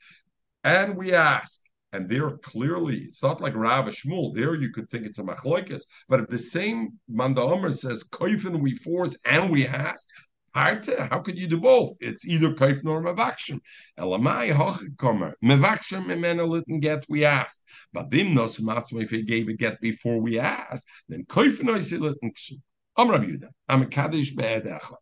And 0.63 0.97
we 0.97 1.13
ask, 1.13 1.61
and 1.93 2.09
there 2.09 2.31
clearly, 2.37 2.97
it's 2.99 3.23
not 3.23 3.41
like 3.41 3.55
Rav 3.55 3.85
Shmuel. 3.85 4.35
There 4.35 4.55
you 4.55 4.71
could 4.71 4.89
think 4.89 5.05
it's 5.05 5.19
a 5.19 5.23
machloikis. 5.23 5.83
But 6.09 6.19
if 6.21 6.27
the 6.27 6.37
same 6.37 6.99
Manda 7.07 7.41
Omer 7.41 7.71
says 7.71 8.03
kaifin 8.03 8.61
we 8.61 8.75
force 8.75 9.15
and 9.25 9.49
we 9.49 9.65
ask, 9.65 10.07
how 10.53 11.21
could 11.23 11.37
you 11.37 11.47
do 11.47 11.59
both? 11.59 11.95
It's 11.99 12.25
either 12.25 12.53
kaif 12.53 12.83
nor 12.83 13.01
mevakshim. 13.01 13.59
Elamai 13.99 14.51
hochikomer 14.51 15.33
mevakshim 15.43 16.05
memena 16.05 16.47
litn 16.47 16.79
get 16.79 17.05
we 17.07 17.25
ask. 17.25 17.61
But 17.93 18.09
then 18.09 18.33
nos 18.33 18.57
matzma 18.57 19.03
if 19.03 19.11
he 19.11 19.21
gave 19.21 19.47
a 19.49 19.53
get 19.53 19.79
before 19.79 20.19
we 20.19 20.39
ask, 20.39 20.87
then 21.09 21.25
kaifin 21.25 21.69
oisi 21.69 21.99
litn 21.99 22.31
ksu. 22.31 22.55
I'm 22.95 23.09
Rabbi 23.09 23.25
Yudah. 23.25 23.49
I'm 23.69 23.83
a 23.83 23.85
kaddish 23.85 24.33
be'edecha. 24.33 24.95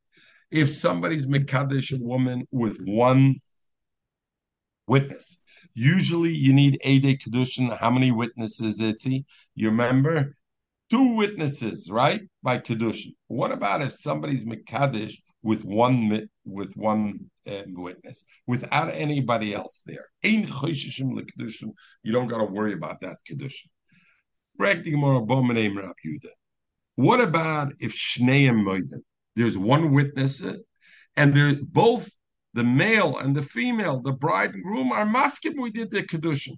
If 0.51 0.71
somebody's 0.75 1.25
mekadesh 1.25 1.97
a 1.97 2.03
woman 2.03 2.45
with 2.51 2.77
one 2.83 3.35
witness, 4.87 5.37
Usually 5.75 6.33
you 6.33 6.53
need 6.53 6.79
Ede 6.85 7.19
Kedushin. 7.19 7.77
How 7.77 7.91
many 7.91 8.11
witnesses, 8.11 8.79
Itzi? 8.79 9.25
You 9.55 9.69
remember? 9.69 10.35
Two 10.89 11.15
witnesses, 11.15 11.89
right? 11.91 12.21
By 12.41 12.59
Kedushin. 12.59 13.13
What 13.27 13.51
about 13.51 13.81
if 13.81 13.91
somebody's 13.91 14.45
Mekadesh 14.45 15.15
with 15.43 15.65
one 15.65 16.29
with 16.45 16.77
one 16.77 17.29
uh, 17.45 17.63
witness, 17.67 18.23
without 18.47 18.89
anybody 18.93 19.53
else 19.53 19.83
there? 19.85 20.05
You 20.23 20.45
don't 22.11 22.27
got 22.27 22.37
to 22.39 22.45
worry 22.45 22.73
about 22.73 23.01
that 23.01 23.17
Kedushin. 23.29 23.69
What 26.95 27.19
about 27.21 27.73
if 27.79 27.93
Shneim 27.93 28.63
Moiden? 28.63 29.03
There's 29.35 29.57
one 29.57 29.91
witness, 29.91 30.41
and 31.17 31.35
they're 31.35 31.55
both 31.61 32.09
the 32.55 32.63
male 32.63 33.17
and 33.17 33.35
the 33.35 33.43
female, 33.43 34.01
the 34.01 34.13
bride 34.13 34.53
and 34.53 34.63
groom, 34.63 34.91
are 34.93 35.05
maskim. 35.05 35.61
We 35.61 35.71
did 35.71 35.91
the 35.91 36.03
kedushin. 36.03 36.57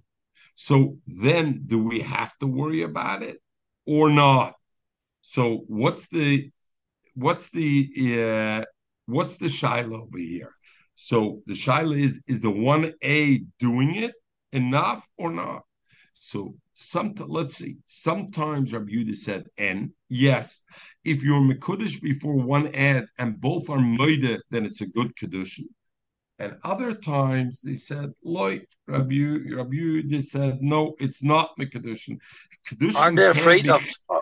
So 0.54 0.96
then, 1.06 1.62
do 1.66 1.82
we 1.82 2.00
have 2.00 2.36
to 2.38 2.46
worry 2.46 2.82
about 2.82 3.22
it 3.22 3.38
or 3.84 4.08
not? 4.08 4.54
So 5.20 5.64
what's 5.66 6.06
the 6.08 6.50
what's 7.14 7.50
the 7.50 7.72
uh, 8.22 8.64
what's 9.06 9.36
the 9.36 9.48
shiloh 9.48 10.02
over 10.02 10.18
here? 10.18 10.54
So 10.94 11.42
the 11.46 11.54
shiloh 11.54 11.96
is 11.96 12.22
is 12.28 12.40
the 12.40 12.50
one 12.50 12.92
A 13.02 13.38
doing 13.58 13.96
it 13.96 14.14
enough 14.52 15.06
or 15.16 15.30
not? 15.32 15.62
So 16.14 16.54
some 16.74 17.14
let's 17.26 17.54
see. 17.56 17.76
Sometimes 17.86 18.72
Rabbi 18.72 18.92
Yehuda 18.92 19.14
said 19.16 19.48
N. 19.58 19.92
Yes, 20.08 20.62
if 21.04 21.24
you're 21.24 21.40
mekudesh 21.40 22.00
before 22.00 22.36
one 22.36 22.68
ad 22.68 23.06
and 23.18 23.40
both 23.40 23.68
are 23.68 23.78
moide, 23.78 24.38
then 24.50 24.64
it's 24.64 24.80
a 24.80 24.86
good 24.86 25.14
kedushin. 25.16 25.66
And 26.38 26.56
other 26.62 26.94
times 26.94 27.62
they 27.62 27.74
said, 27.74 28.12
"Loy, 28.22 28.62
Rabbi, 28.86 30.02
they 30.06 30.20
said, 30.20 30.62
no, 30.62 30.94
it's 31.00 31.22
not 31.22 31.56
Mikadushin. 31.58 32.20
Kedushin 32.68 32.96
Aren't 32.96 33.16
they 33.16 33.26
afraid 33.26 33.64
be... 33.64 33.70
of? 33.70 33.82
Uh, 34.08 34.20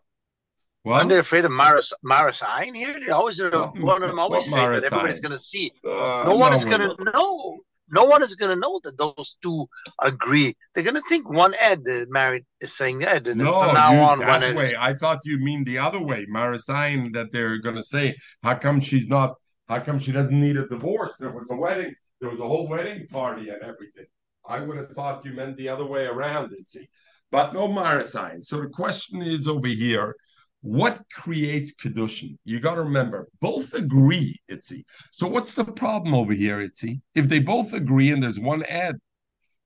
well, 0.84 0.98
Aren't 0.98 1.10
they 1.10 1.18
afraid 1.18 1.44
of 1.44 1.50
Maris 1.50 1.92
Maris 2.02 2.42
Ein 2.42 2.74
here? 2.74 2.98
They 3.04 3.10
always. 3.10 3.40
What, 3.40 3.78
one 3.78 4.02
of 4.02 4.08
them 4.08 4.18
always 4.18 4.44
say 4.44 4.50
that 4.50 4.84
everybody's 4.84 5.20
going 5.20 5.32
to 5.32 5.38
see. 5.38 5.72
Uh, 5.84 6.24
no 6.26 6.36
one 6.36 6.52
no, 6.52 6.58
is 6.58 6.64
going 6.64 6.80
to 6.80 6.96
know. 7.12 7.58
No 7.88 8.04
one 8.04 8.22
is 8.22 8.34
going 8.34 8.50
to 8.50 8.60
know 8.60 8.80
that 8.82 8.98
those 8.98 9.36
two 9.42 9.66
agree. 10.00 10.56
They're 10.74 10.82
going 10.82 10.94
to 10.94 11.08
think 11.08 11.28
one 11.28 11.54
Ed 11.54 11.82
married 12.08 12.44
is 12.60 12.76
saying 12.76 13.04
Ed, 13.04 13.28
and 13.28 13.38
no, 13.38 13.60
from 13.60 13.74
now 13.74 13.92
you, 13.92 14.00
on, 14.00 14.18
that 14.20 14.56
way. 14.56 14.74
I 14.76 14.94
thought 14.94 15.20
you 15.24 15.38
mean 15.38 15.64
the 15.64 15.78
other 15.78 16.00
way, 16.00 16.26
Marisain, 16.26 17.12
that 17.14 17.30
they're 17.30 17.58
going 17.58 17.76
to 17.76 17.84
say, 17.84 18.16
how 18.42 18.54
come 18.54 18.80
she's 18.80 19.06
not? 19.06 19.34
How 19.68 19.78
come 19.80 19.98
she 19.98 20.10
doesn't 20.10 20.40
need 20.40 20.56
a 20.56 20.66
divorce? 20.66 21.16
There 21.16 21.30
was 21.30 21.50
a 21.50 21.56
wedding 21.56 21.94
there 22.20 22.30
was 22.30 22.40
a 22.40 22.46
whole 22.46 22.68
wedding 22.68 23.06
party 23.08 23.48
and 23.50 23.62
everything. 23.62 24.06
I 24.48 24.60
would 24.60 24.76
have 24.76 24.90
thought 24.90 25.24
you 25.24 25.32
meant 25.32 25.56
the 25.56 25.68
other 25.68 25.84
way 25.84 26.06
around, 26.06 26.54
see. 26.66 26.88
But 27.30 27.52
no 27.52 27.66
Marasign. 27.68 28.44
So 28.44 28.60
the 28.60 28.68
question 28.68 29.20
is 29.20 29.48
over 29.48 29.66
here, 29.66 30.14
what 30.60 31.02
creates 31.12 31.74
Kedushin? 31.74 32.38
You 32.44 32.60
got 32.60 32.76
to 32.76 32.82
remember, 32.82 33.28
both 33.40 33.74
agree, 33.74 34.36
Itzi. 34.50 34.84
So 35.12 35.26
what's 35.26 35.54
the 35.54 35.64
problem 35.64 36.14
over 36.14 36.32
here, 36.32 36.58
Itzi? 36.58 37.00
If 37.14 37.28
they 37.28 37.40
both 37.40 37.72
agree 37.72 38.10
and 38.10 38.22
there's 38.22 38.40
one 38.40 38.62
ad, 38.64 38.96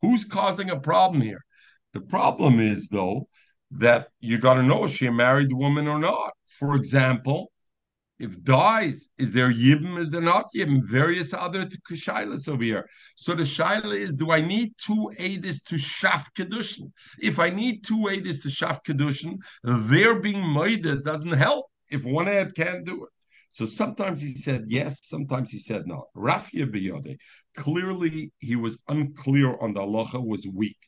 who's 0.02 0.24
causing 0.24 0.70
a 0.70 0.80
problem 0.80 1.20
here? 1.20 1.40
The 1.92 2.00
problem 2.00 2.60
is, 2.60 2.88
though, 2.88 3.28
that 3.72 4.08
you 4.20 4.38
got 4.38 4.54
to 4.54 4.62
know 4.62 4.84
is 4.84 4.90
she 4.90 5.06
a 5.06 5.12
married 5.12 5.52
woman 5.52 5.86
or 5.86 5.98
not. 5.98 6.32
For 6.58 6.74
example, 6.74 7.52
if 8.20 8.42
dies, 8.44 9.08
is 9.16 9.32
there 9.32 9.50
yibim? 9.50 9.98
Is 9.98 10.10
there 10.10 10.20
not 10.20 10.46
yibim? 10.54 10.82
Various 10.84 11.32
other 11.32 11.64
shailas 11.64 12.48
over 12.48 12.62
here. 12.62 12.86
So 13.16 13.34
the 13.34 13.44
shaila 13.44 13.96
is: 13.96 14.14
Do 14.14 14.30
I 14.30 14.42
need 14.42 14.74
two 14.76 15.10
edis 15.18 15.64
to 15.64 15.76
shaf 15.76 16.26
kedushin? 16.36 16.92
If 17.18 17.38
I 17.38 17.48
need 17.48 17.82
two 17.82 17.96
edis 17.96 18.42
to 18.42 18.48
shaf 18.48 18.80
kedushin, 18.86 19.38
their 19.64 20.20
being 20.20 20.42
moida 20.42 21.02
doesn't 21.02 21.32
help. 21.32 21.66
If 21.90 22.04
one 22.04 22.28
ad 22.28 22.54
can't 22.54 22.84
do 22.84 23.04
it. 23.04 23.10
So 23.48 23.64
sometimes 23.64 24.20
he 24.20 24.34
said 24.36 24.64
yes, 24.68 24.98
sometimes 25.02 25.50
he 25.50 25.58
said 25.58 25.86
no. 25.86 26.04
Rafia 26.14 26.70
biyode. 26.70 27.16
Clearly, 27.56 28.30
he 28.38 28.54
was 28.54 28.78
unclear 28.88 29.56
on 29.60 29.72
the 29.72 29.80
halacha, 29.80 30.24
was 30.24 30.46
weak. 30.46 30.78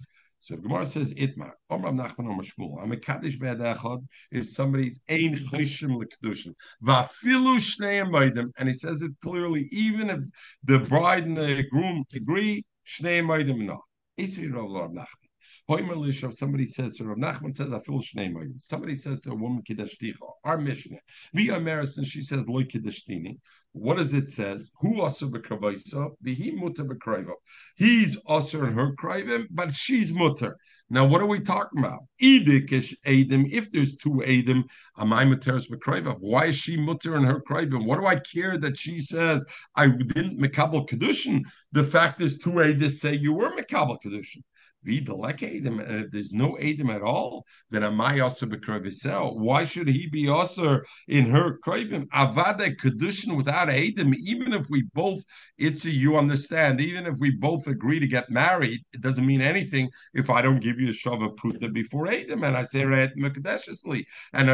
So 0.43 0.57
the 0.57 0.63
Gemara 0.63 0.85
says 0.85 1.15
itmar. 1.15 1.53
Omram 1.71 2.05
Nachman 2.05 2.27
Shmuel. 2.43 2.83
I'm 2.83 2.91
a 2.91 2.97
kaddish 2.97 3.39
be'adachad 3.39 4.05
if 4.33 4.49
somebody's 4.49 4.99
ein 5.09 5.37
choshim 5.37 6.03
lekdushin. 6.03 6.55
Vafilu 6.83 7.59
shnei 7.59 8.03
maidim, 8.05 8.51
and 8.59 8.69
he 8.69 8.75
says 8.75 9.03
it 9.03 9.13
clearly. 9.23 9.69
Even 9.71 10.11
if 10.11 10.25
the 10.65 10.81
bride 10.81 11.27
and 11.27 11.37
the 11.37 11.63
groom 11.71 12.05
agree, 12.13 12.65
shnei 12.85 13.23
maidim 13.23 13.67
not. 13.67 13.83
Isri 14.19 14.53
Rav 14.53 14.91
Nachman. 14.91 15.32
Somebody 15.69 16.67
says 16.67 16.97
to 16.97 17.05
Rav 17.05 17.19
Nachman 17.19 17.55
says 17.55 17.73
I 17.73 17.81
feel 17.81 18.01
shnei 18.01 18.33
Somebody 18.59 18.95
says 18.95 19.21
to 19.23 19.31
a 19.31 19.35
woman 19.35 19.63
kiddushticha. 19.63 20.15
Our 20.45 20.59
Mishnah. 20.59 20.99
Via 21.35 21.61
Marison 21.61 22.05
she 22.05 22.23
says 22.23 22.49
loy 22.49 22.65
kiddushtini. 22.65 23.39
What 23.73 23.97
does 23.97 24.13
it 24.13 24.29
says? 24.29 24.71
Who 24.81 25.01
also 25.01 25.29
bekravaisa? 25.29 26.11
Bihi 26.25 26.53
muter 26.55 26.87
bekrava. 26.87 27.33
He's 27.77 28.17
also 28.27 28.65
in 28.65 28.73
her 28.75 28.95
krivim, 28.95 29.47
but 29.51 29.73
she's 29.73 30.13
mutter. 30.13 30.57
Now 30.91 31.07
what 31.07 31.23
are 31.23 31.27
we 31.27 31.41
talking 31.41 31.79
about? 31.79 32.01
Idikish 32.23 32.95
edim. 33.07 33.51
If 33.51 33.71
there's 33.71 33.97
two 33.97 34.23
edim, 34.27 34.65
amai 34.99 35.27
muteris 35.33 35.71
bekrava. 35.71 36.17
Why 36.21 36.47
is 36.47 36.57
she 36.57 36.77
mutter 36.77 37.17
in 37.17 37.25
her 37.25 37.41
krivim? 37.41 37.87
What 37.87 37.99
do 37.99 38.07
I 38.07 38.17
care 38.17 38.59
that 38.59 38.77
she 38.77 39.01
says 39.01 39.45
I 39.75 39.89
didn't 39.89 40.39
mekabel 40.39 40.87
kedushin? 40.89 41.43
The 41.73 41.85
fact 41.85 42.21
is 42.21 42.39
two 42.39 42.51
edis 42.51 42.99
say 42.99 43.15
you 43.15 43.33
were 43.33 43.57
mekabel 43.57 43.99
kedushin. 44.05 44.43
If 44.85 46.11
there's 46.11 46.33
no 46.33 46.59
Adam 46.59 46.91
at 46.91 47.03
all, 47.03 47.47
then 47.71 47.85
am 47.85 48.01
I 48.01 48.19
also 48.21 48.47
bekrovisel? 48.47 49.37
Why 49.37 49.65
should 49.65 49.89
he 49.89 50.09
be 50.09 50.29
also 50.29 50.81
in 51.07 51.27
her 51.27 51.59
krovim? 51.65 52.09
Avada 52.09 52.77
kedushin 52.77 53.37
without 53.37 53.71
Adam, 53.71 54.13
even 54.15 54.53
if 54.53 54.69
we 54.71 54.83
both, 54.93 55.23
it's 55.57 55.85
a, 55.85 55.91
you 55.91 56.17
understand, 56.17 56.81
even 56.81 57.07
if 57.07 57.19
we 57.21 57.31
both 57.31 57.69
agree 57.69 58.01
to 58.01 58.07
get 58.07 58.31
married, 58.31 58.81
it 58.93 59.01
doesn't 59.01 59.25
mean 59.25 59.41
anything 59.41 59.89
if 60.15 60.31
I 60.31 60.43
don't 60.43 60.61
give 60.61 60.81
you 60.81 60.89
a 60.89 60.93
shava 60.93 61.33
pruta 61.37 61.73
before 61.73 62.09
Adam 62.09 62.43
and 62.43 62.57
I 62.57 62.65
say 62.65 62.85
red 62.85 63.13
mekadeshesly. 63.17 64.05
And 64.33 64.49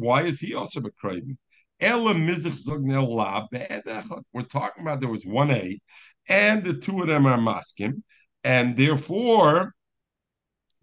why 0.00 0.22
is 0.22 0.38
he 0.38 0.54
also 0.54 0.80
bekrovim? 0.80 1.36
We're 1.80 1.98
talking 4.44 4.82
about 4.82 5.00
there 5.00 5.08
was 5.08 5.26
one 5.26 5.50
A, 5.50 5.80
and 6.28 6.62
the 6.62 6.74
two 6.74 7.00
of 7.00 7.08
them 7.08 7.26
are 7.26 7.36
maskim 7.36 8.04
and 8.44 8.76
therefore, 8.76 9.74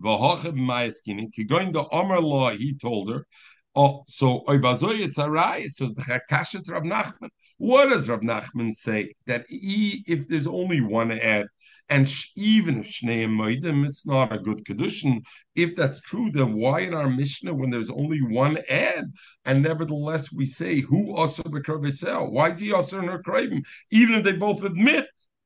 going 0.03 1.73
to 1.73 1.87
Omar 1.91 2.19
law, 2.19 2.49
he 2.49 2.75
told 2.75 3.11
her. 3.11 3.25
Oh, 3.73 4.03
so 4.07 4.43
it's 4.47 5.17
a 5.17 5.63
so 5.69 5.87
the 5.87 6.01
Chakashat 6.01 6.69
Rav 6.69 6.83
Nachman. 6.83 7.29
What 7.57 7.89
does 7.89 8.09
Rav 8.09 8.19
Nachman 8.21 8.73
say? 8.73 9.13
That 9.27 9.45
he, 9.47 10.03
if 10.07 10.27
there's 10.27 10.47
only 10.47 10.81
one 10.81 11.11
ad, 11.11 11.47
and 11.87 12.09
sh- 12.09 12.31
even 12.35 12.79
if 12.79 12.87
Shnei 12.87 13.27
Moedim, 13.29 13.85
it's 13.85 14.05
not 14.05 14.33
a 14.33 14.39
good 14.39 14.65
condition. 14.65 15.21
If 15.55 15.75
that's 15.75 16.01
true, 16.01 16.31
then 16.31 16.55
why 16.55 16.81
in 16.81 16.93
our 16.93 17.09
Mishnah, 17.09 17.53
when 17.53 17.69
there's 17.69 17.91
only 17.91 18.21
one 18.21 18.57
ad, 18.67 19.05
and 19.45 19.63
nevertheless 19.63 20.33
we 20.33 20.47
say, 20.47 20.79
who 20.81 21.15
also? 21.15 21.43
Why 21.43 22.49
is 22.49 22.59
he 22.59 22.73
also 22.73 22.99
in 22.99 23.07
her 23.07 23.21
craving? 23.21 23.63
Even 23.91 24.15
if 24.15 24.23
they 24.23 24.33
both 24.33 24.63
admit 24.63 25.05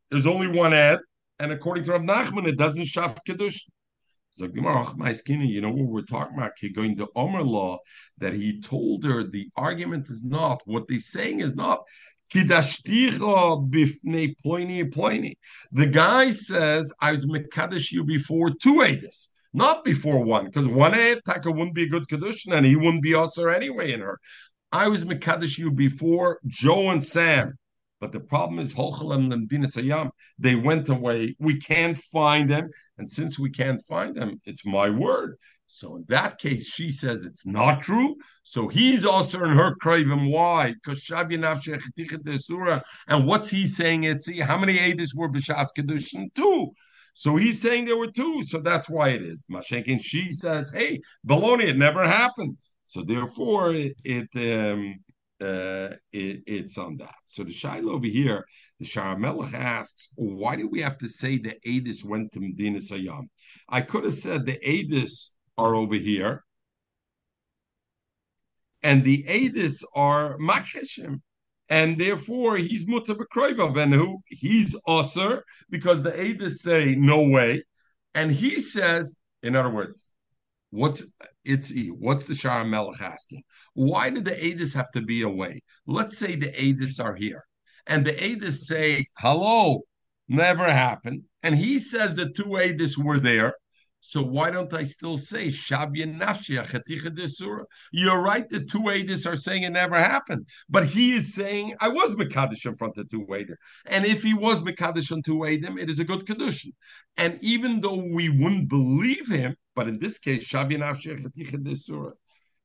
there's 0.09 0.25
only 0.25 0.47
one 0.47 0.73
ad, 0.73 0.99
and 1.39 1.51
according 1.51 1.83
to 1.85 1.91
Rav 1.91 2.01
Nachman, 2.01 2.47
it 2.47 2.57
doesn't 2.57 2.85
shaf 2.85 3.17
kedushin. 3.27 3.69
So 4.31 4.49
you 4.53 4.61
know 5.61 5.69
what 5.69 5.87
we're 5.87 6.01
talking 6.01 6.37
about? 6.37 6.51
Going 6.73 6.97
to 6.97 7.07
Omer 7.15 7.41
law 7.41 7.79
that 8.17 8.33
he 8.33 8.59
told 8.59 9.05
her 9.05 9.23
the 9.23 9.47
argument 9.55 10.09
is 10.09 10.25
not 10.25 10.61
what 10.65 10.89
they're 10.89 10.99
saying 10.99 11.39
is 11.39 11.55
not. 11.55 11.85
The 12.33 12.43
guy 15.91 16.31
says, 16.31 16.93
I 16.99 17.11
was 17.11 17.25
Mekadesh 17.25 17.91
you 17.93 18.03
before 18.03 18.49
two 18.49 18.81
Adis, 18.81 19.29
not 19.53 19.85
before 19.85 20.21
one, 20.21 20.45
because 20.45 20.67
one 20.67 20.91
Taka 21.25 21.49
wouldn't 21.49 21.75
be 21.75 21.83
a 21.83 21.89
good 21.89 22.07
Kedushin 22.07 22.57
and 22.57 22.65
he 22.65 22.75
wouldn't 22.75 23.03
be 23.03 23.15
Usher 23.15 23.49
anyway 23.49 23.93
in 23.93 24.01
her. 24.01 24.19
I 24.73 24.89
was 24.89 25.05
Mekadesh 25.05 25.57
you 25.57 25.71
before 25.71 26.39
Joe 26.45 26.89
and 26.89 27.05
Sam. 27.05 27.57
But 28.01 28.11
the 28.11 28.19
problem 28.19 28.59
is, 28.59 28.73
they 30.37 30.55
went 30.55 30.89
away. 30.89 31.35
We 31.39 31.59
can't 31.59 31.97
find 31.97 32.49
them. 32.49 32.69
And 32.97 33.09
since 33.09 33.39
we 33.39 33.49
can't 33.49 33.81
find 33.85 34.15
them, 34.15 34.41
it's 34.45 34.65
my 34.65 34.89
word. 34.89 35.37
So 35.67 35.95
in 35.95 36.05
that 36.09 36.37
case, 36.37 36.69
she 36.69 36.91
says 36.91 37.25
it's 37.25 37.45
not 37.45 37.81
true. 37.81 38.15
So 38.43 38.67
he's 38.67 39.05
also 39.05 39.43
in 39.43 39.51
her 39.51 39.75
craven. 39.75 40.27
Why? 40.27 40.73
Because 40.73 41.09
And 43.07 43.27
what's 43.27 43.49
he 43.49 43.65
saying? 43.65 44.03
It's 44.03 44.39
how 44.41 44.57
many 44.57 44.77
Adis 44.77 45.15
were 45.15 45.29
B'Shas 45.29 45.69
Kedushin? 45.77 46.33
Two. 46.35 46.71
So 47.13 47.37
he's 47.37 47.61
saying 47.61 47.85
there 47.85 47.97
were 47.97 48.11
two. 48.11 48.43
So 48.43 48.59
that's 48.59 48.89
why 48.89 49.09
it 49.09 49.23
is. 49.23 49.45
Mashenkin, 49.49 50.01
she 50.01 50.31
says, 50.31 50.69
hey, 50.73 50.99
baloney, 51.25 51.63
it 51.63 51.77
never 51.77 52.05
happened. 52.05 52.57
So 52.83 53.03
therefore, 53.03 53.73
it, 53.73 53.95
it 54.03 54.29
um, 54.35 54.95
uh, 55.41 55.95
it, 56.13 56.43
it's 56.47 56.77
on 56.77 56.97
that. 56.97 57.15
So 57.25 57.43
the 57.43 57.51
Shiloh 57.51 57.93
over 57.93 58.07
here, 58.07 58.45
the 58.79 58.85
Sharamelech 58.85 59.53
asks, 59.53 60.09
why 60.15 60.55
do 60.55 60.67
we 60.67 60.81
have 60.81 60.97
to 60.99 61.09
say 61.09 61.37
the 61.37 61.57
Adis 61.65 62.03
went 62.03 62.31
to 62.33 62.39
Medina 62.39 62.79
Sayyam? 62.79 63.27
I 63.67 63.81
could 63.81 64.05
have 64.05 64.13
said 64.13 64.45
the 64.45 64.59
Adis 64.59 65.31
are 65.57 65.75
over 65.75 65.95
here, 65.95 66.43
and 68.83 69.03
the 69.03 69.25
Adis 69.27 69.83
are 69.95 70.37
Makeshim, 70.37 71.21
and 71.69 71.99
therefore 71.99 72.57
he's 72.57 72.87
Mutter 72.87 73.15
and 73.79 73.93
who 73.93 74.21
he's 74.27 74.75
Osir 74.87 75.41
because 75.69 76.03
the 76.03 76.11
Adis 76.11 76.61
say 76.61 76.95
no 76.95 77.23
way, 77.23 77.63
and 78.13 78.31
he 78.31 78.59
says, 78.59 79.17
in 79.43 79.55
other 79.55 79.69
words, 79.69 80.13
What's 80.75 81.01
it's 81.45 81.71
what's 81.99 82.25
the 82.25 82.35
Shah 82.35 82.65
Melech 82.65 83.01
asking? 83.01 83.43
Why 83.75 84.09
did 84.09 84.25
the 84.25 84.31
Adis 84.31 84.73
have 84.73 84.91
to 84.91 85.01
be 85.01 85.21
away? 85.21 85.61
Let's 85.87 86.17
say 86.17 86.35
the 86.35 86.51
Adis 86.51 86.99
are 86.99 87.15
here, 87.15 87.45
and 87.87 88.05
the 88.05 88.11
Adis 88.11 88.67
say, 88.67 89.07
"Hello, 89.17 89.83
never 90.27 90.65
happened," 90.65 91.23
and 91.43 91.55
he 91.55 91.79
says 91.79 92.13
the 92.13 92.29
two 92.29 92.57
Adis 92.57 92.97
were 92.97 93.21
there. 93.21 93.53
So 94.01 94.21
why 94.21 94.51
don't 94.51 94.73
I 94.73 94.83
still 94.83 95.17
say? 95.17 95.49
You're 95.49 96.09
right. 98.21 98.49
The 98.49 98.65
two 98.69 98.81
Adis 98.81 99.25
are 99.25 99.37
saying 99.37 99.63
it 99.63 99.69
never 99.69 99.97
happened, 99.97 100.45
but 100.67 100.85
he 100.85 101.13
is 101.13 101.33
saying 101.33 101.73
I 101.79 101.87
was 101.87 102.15
Mekadosh 102.15 102.65
in 102.65 102.75
front 102.75 102.97
of 102.97 103.09
two 103.09 103.25
Adim, 103.27 103.55
and 103.85 104.05
if 104.05 104.23
he 104.23 104.33
was 104.33 104.61
Mekadosh 104.61 105.09
on 105.13 105.21
two 105.21 105.37
Adim, 105.37 105.81
it 105.81 105.89
is 105.89 105.99
a 105.99 106.03
good 106.03 106.25
condition. 106.25 106.73
And 107.15 107.39
even 107.41 107.79
though 107.79 108.03
we 108.13 108.27
wouldn't 108.27 108.67
believe 108.67 109.31
him, 109.31 109.55
but 109.75 109.87
in 109.87 109.99
this 109.99 110.17
case, 110.17 110.47
Shabi 110.47 110.77
Nafshech 110.77 111.21
Chaticha 111.21 111.77
Surah. 111.77 112.11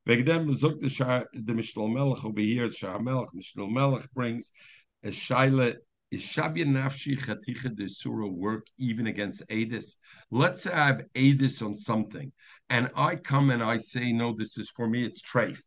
Vegdem 0.08 0.48
zok 0.50 0.80
the 1.32 1.54
Mishnah 1.54 1.88
Melech 1.88 2.24
over 2.24 2.40
here. 2.40 2.70
Shah 2.70 2.98
Melech 2.98 3.34
Mishnah 3.34 3.66
Melech 3.66 4.10
brings 4.12 4.50
a 5.04 5.08
shaila. 5.08 5.76
Is 6.10 6.22
Shabi 6.22 6.64
Nafshi 6.64 7.18
Chaticha 7.18 7.74
de 7.76 7.88
Surah 7.88 8.26
work 8.26 8.66
even 8.78 9.06
against 9.06 9.46
Adis? 9.48 9.96
Let's 10.30 10.62
say 10.62 10.72
I 10.72 10.86
have 10.86 11.02
Adis 11.14 11.64
on 11.64 11.76
something, 11.76 12.32
and 12.68 12.90
I 12.96 13.16
come 13.16 13.50
and 13.50 13.62
I 13.62 13.76
say, 13.76 14.12
no, 14.12 14.34
this 14.34 14.58
is 14.58 14.70
for 14.70 14.88
me. 14.88 15.04
It's 15.04 15.22
treif. 15.22 15.60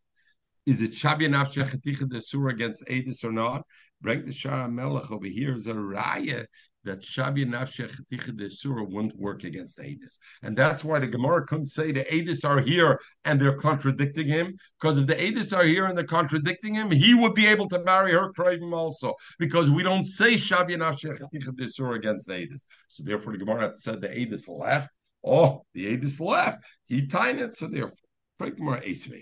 Is 0.65 0.81
it 0.81 0.91
Shabi 0.91 1.29
Nafshi 1.29 1.63
Chaticha 1.63 2.09
de 2.09 2.19
Surah 2.19 2.51
against 2.51 2.83
Adis 2.87 3.23
or 3.23 3.31
not? 3.31 3.65
Bring 4.01 4.25
the 4.25 4.33
Shah 4.33 4.67
Melech 4.67 5.11
over 5.11 5.27
here 5.27 5.53
is 5.55 5.67
a 5.67 5.73
raya 5.73 6.45
that 6.83 7.01
Shabi 7.01 7.45
Nafshech 7.45 8.37
the 8.37 8.49
Surah 8.49 8.83
won't 8.83 9.15
work 9.17 9.43
against 9.43 9.77
the 9.77 9.83
Adis. 9.83 10.17
And 10.41 10.57
that's 10.57 10.83
why 10.83 10.99
the 10.99 11.07
Gemara 11.07 11.45
couldn't 11.45 11.67
say 11.67 11.91
the 11.91 12.05
Adis 12.05 12.43
are 12.47 12.59
here 12.59 12.99
and 13.25 13.39
they're 13.39 13.57
contradicting 13.57 14.27
him. 14.27 14.57
Because 14.79 14.97
if 14.99 15.07
the 15.07 15.15
Adis 15.15 15.55
are 15.55 15.65
here 15.65 15.85
and 15.85 15.97
they're 15.97 16.05
contradicting 16.05 16.75
him, 16.75 16.91
he 16.91 17.13
would 17.13 17.33
be 17.33 17.47
able 17.47 17.69
to 17.69 17.83
marry 17.83 18.11
her 18.13 18.31
Kravim 18.31 18.73
also. 18.73 19.13
Because 19.39 19.69
we 19.69 19.83
don't 19.83 20.03
say 20.03 20.33
Shabi 20.33 20.75
Nafshech 20.77 21.19
the 21.55 21.67
Surah 21.67 21.93
against 21.93 22.27
the 22.27 22.33
Adis. 22.33 22.65
So 22.87 23.03
therefore 23.03 23.33
the 23.33 23.39
Gemara 23.39 23.73
said 23.75 24.01
the 24.01 24.09
Adis 24.09 24.47
left. 24.47 24.89
Oh, 25.25 25.65
the 25.73 25.97
Adis 25.97 26.19
left. 26.19 26.63
He 26.85 27.07
tied 27.07 27.39
it, 27.39 27.55
so 27.55 27.67
therefore. 27.67 27.97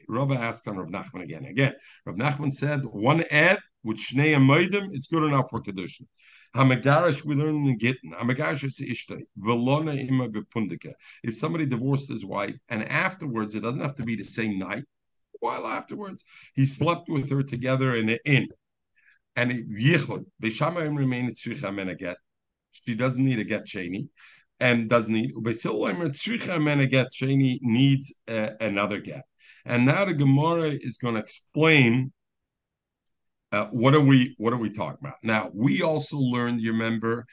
Rava 0.07 0.35
asked 0.35 0.67
on 0.67 0.77
Rav 0.77 0.87
Nachman 0.87 1.21
again. 1.21 1.45
Again, 1.45 1.73
Rav 2.05 2.15
Nachman 2.15 2.51
said 2.51 2.85
one 2.85 3.23
ad 3.29 3.59
with 3.83 3.97
Shnei 3.97 4.35
Amoidim, 4.35 4.89
it's 4.93 5.07
good 5.07 5.23
enough 5.23 5.49
for 5.49 5.61
Kedushin. 5.61 6.07
Hamagarish, 6.55 7.23
we 7.23 7.35
learn 7.35 7.65
in 7.65 7.77
Gittin. 7.79 8.11
Hamagarish 8.11 8.65
is 8.65 8.79
Ishtay. 8.79 9.21
Velona 9.39 9.97
ima 9.97 10.27
bepundika. 10.27 10.93
If 11.23 11.37
somebody 11.37 11.65
divorced 11.65 12.09
his 12.09 12.25
wife 12.25 12.55
and 12.67 12.83
afterwards, 12.83 13.55
it 13.55 13.61
doesn't 13.61 13.81
have 13.81 13.95
to 13.95 14.03
be 14.03 14.15
the 14.15 14.23
same 14.23 14.59
night. 14.59 14.83
while 15.39 15.65
afterwards, 15.65 16.23
he 16.53 16.65
slept 16.65 17.09
with 17.09 17.29
her 17.31 17.41
together 17.41 17.95
in 17.95 18.09
an 18.09 18.19
inn. 18.25 18.47
And 19.35 19.51
yichud, 19.51 20.25
Beishamayim 20.43 20.97
remain 20.97 21.31
tzricha 21.31 21.97
get. 21.97 22.17
She 22.71 22.95
doesn't 22.95 23.23
need 23.23 23.39
a 23.39 23.43
get 23.43 23.65
sheni, 23.65 24.09
and 24.59 24.89
doesn't 24.89 25.13
need 25.13 25.31
get 25.33 27.07
sheni 27.11 27.59
needs 27.61 28.13
uh, 28.27 28.49
another 28.59 28.99
get. 28.99 29.23
And 29.65 29.85
now 29.85 30.05
the 30.05 30.13
Gemara 30.13 30.69
is 30.69 30.97
going 30.97 31.15
to 31.15 31.21
explain 31.21 32.11
uh, 33.51 33.65
what 33.67 33.93
are 33.93 34.01
we 34.01 34.33
what 34.37 34.53
are 34.53 34.57
we 34.57 34.69
talking 34.69 34.97
about? 35.01 35.17
Now 35.23 35.49
we 35.53 35.81
also 35.81 36.17
learned 36.17 36.61
you 36.61 36.71
remember 36.71 37.25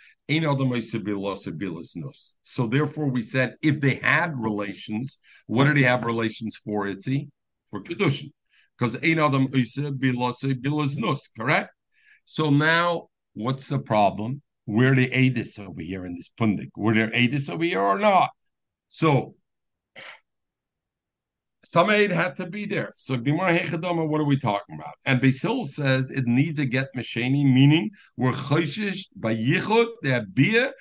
so 2.43 2.67
therefore 2.67 3.07
we 3.07 3.23
said 3.23 3.55
if 3.63 3.81
they 3.81 3.95
had 3.95 4.39
relations 4.39 5.19
what 5.47 5.65
did 5.65 5.77
they 5.77 5.83
have 5.83 6.05
relations 6.05 6.57
for 6.57 6.87
itzi? 6.87 7.29
For 7.71 7.83
kedushin. 7.83 8.31
Because 8.77 8.97
correct? 11.37 11.71
So 12.25 12.51
now 12.51 13.09
what's 13.35 13.69
the 13.69 13.79
problem? 13.79 14.43
Where 14.65 14.95
the 14.95 15.09
adis 15.11 15.59
over 15.59 15.81
here 15.81 16.05
in 16.05 16.15
this 16.15 16.31
pundik? 16.39 16.71
Were 16.77 16.95
there 16.95 17.11
adis 17.11 17.49
over 17.49 17.65
here 17.65 17.81
or 17.81 17.99
not? 17.99 18.31
So 18.89 19.35
some 21.75 21.91
aid 21.91 22.11
had 22.11 22.35
to 22.35 22.47
be 22.47 22.65
there. 22.65 22.93
So 22.97 23.19
Gemara 23.19 23.59
Hechadama, 23.59 24.09
what 24.09 24.23
are 24.23 24.25
we 24.25 24.39
talking 24.39 24.77
about? 24.77 24.95
And 25.05 25.21
Basil 25.21 25.67
says 25.67 26.11
it 26.11 26.25
needs 26.27 26.59
a 26.61 26.65
get 26.65 26.87
masheni, 26.97 27.45
meaning 27.45 27.91
we're 28.17 28.33
chayshish 28.33 29.09
by 29.15 29.37
yichud, 29.37 29.89
they 30.03 30.09
had 30.09 30.35
bia, 30.35 30.73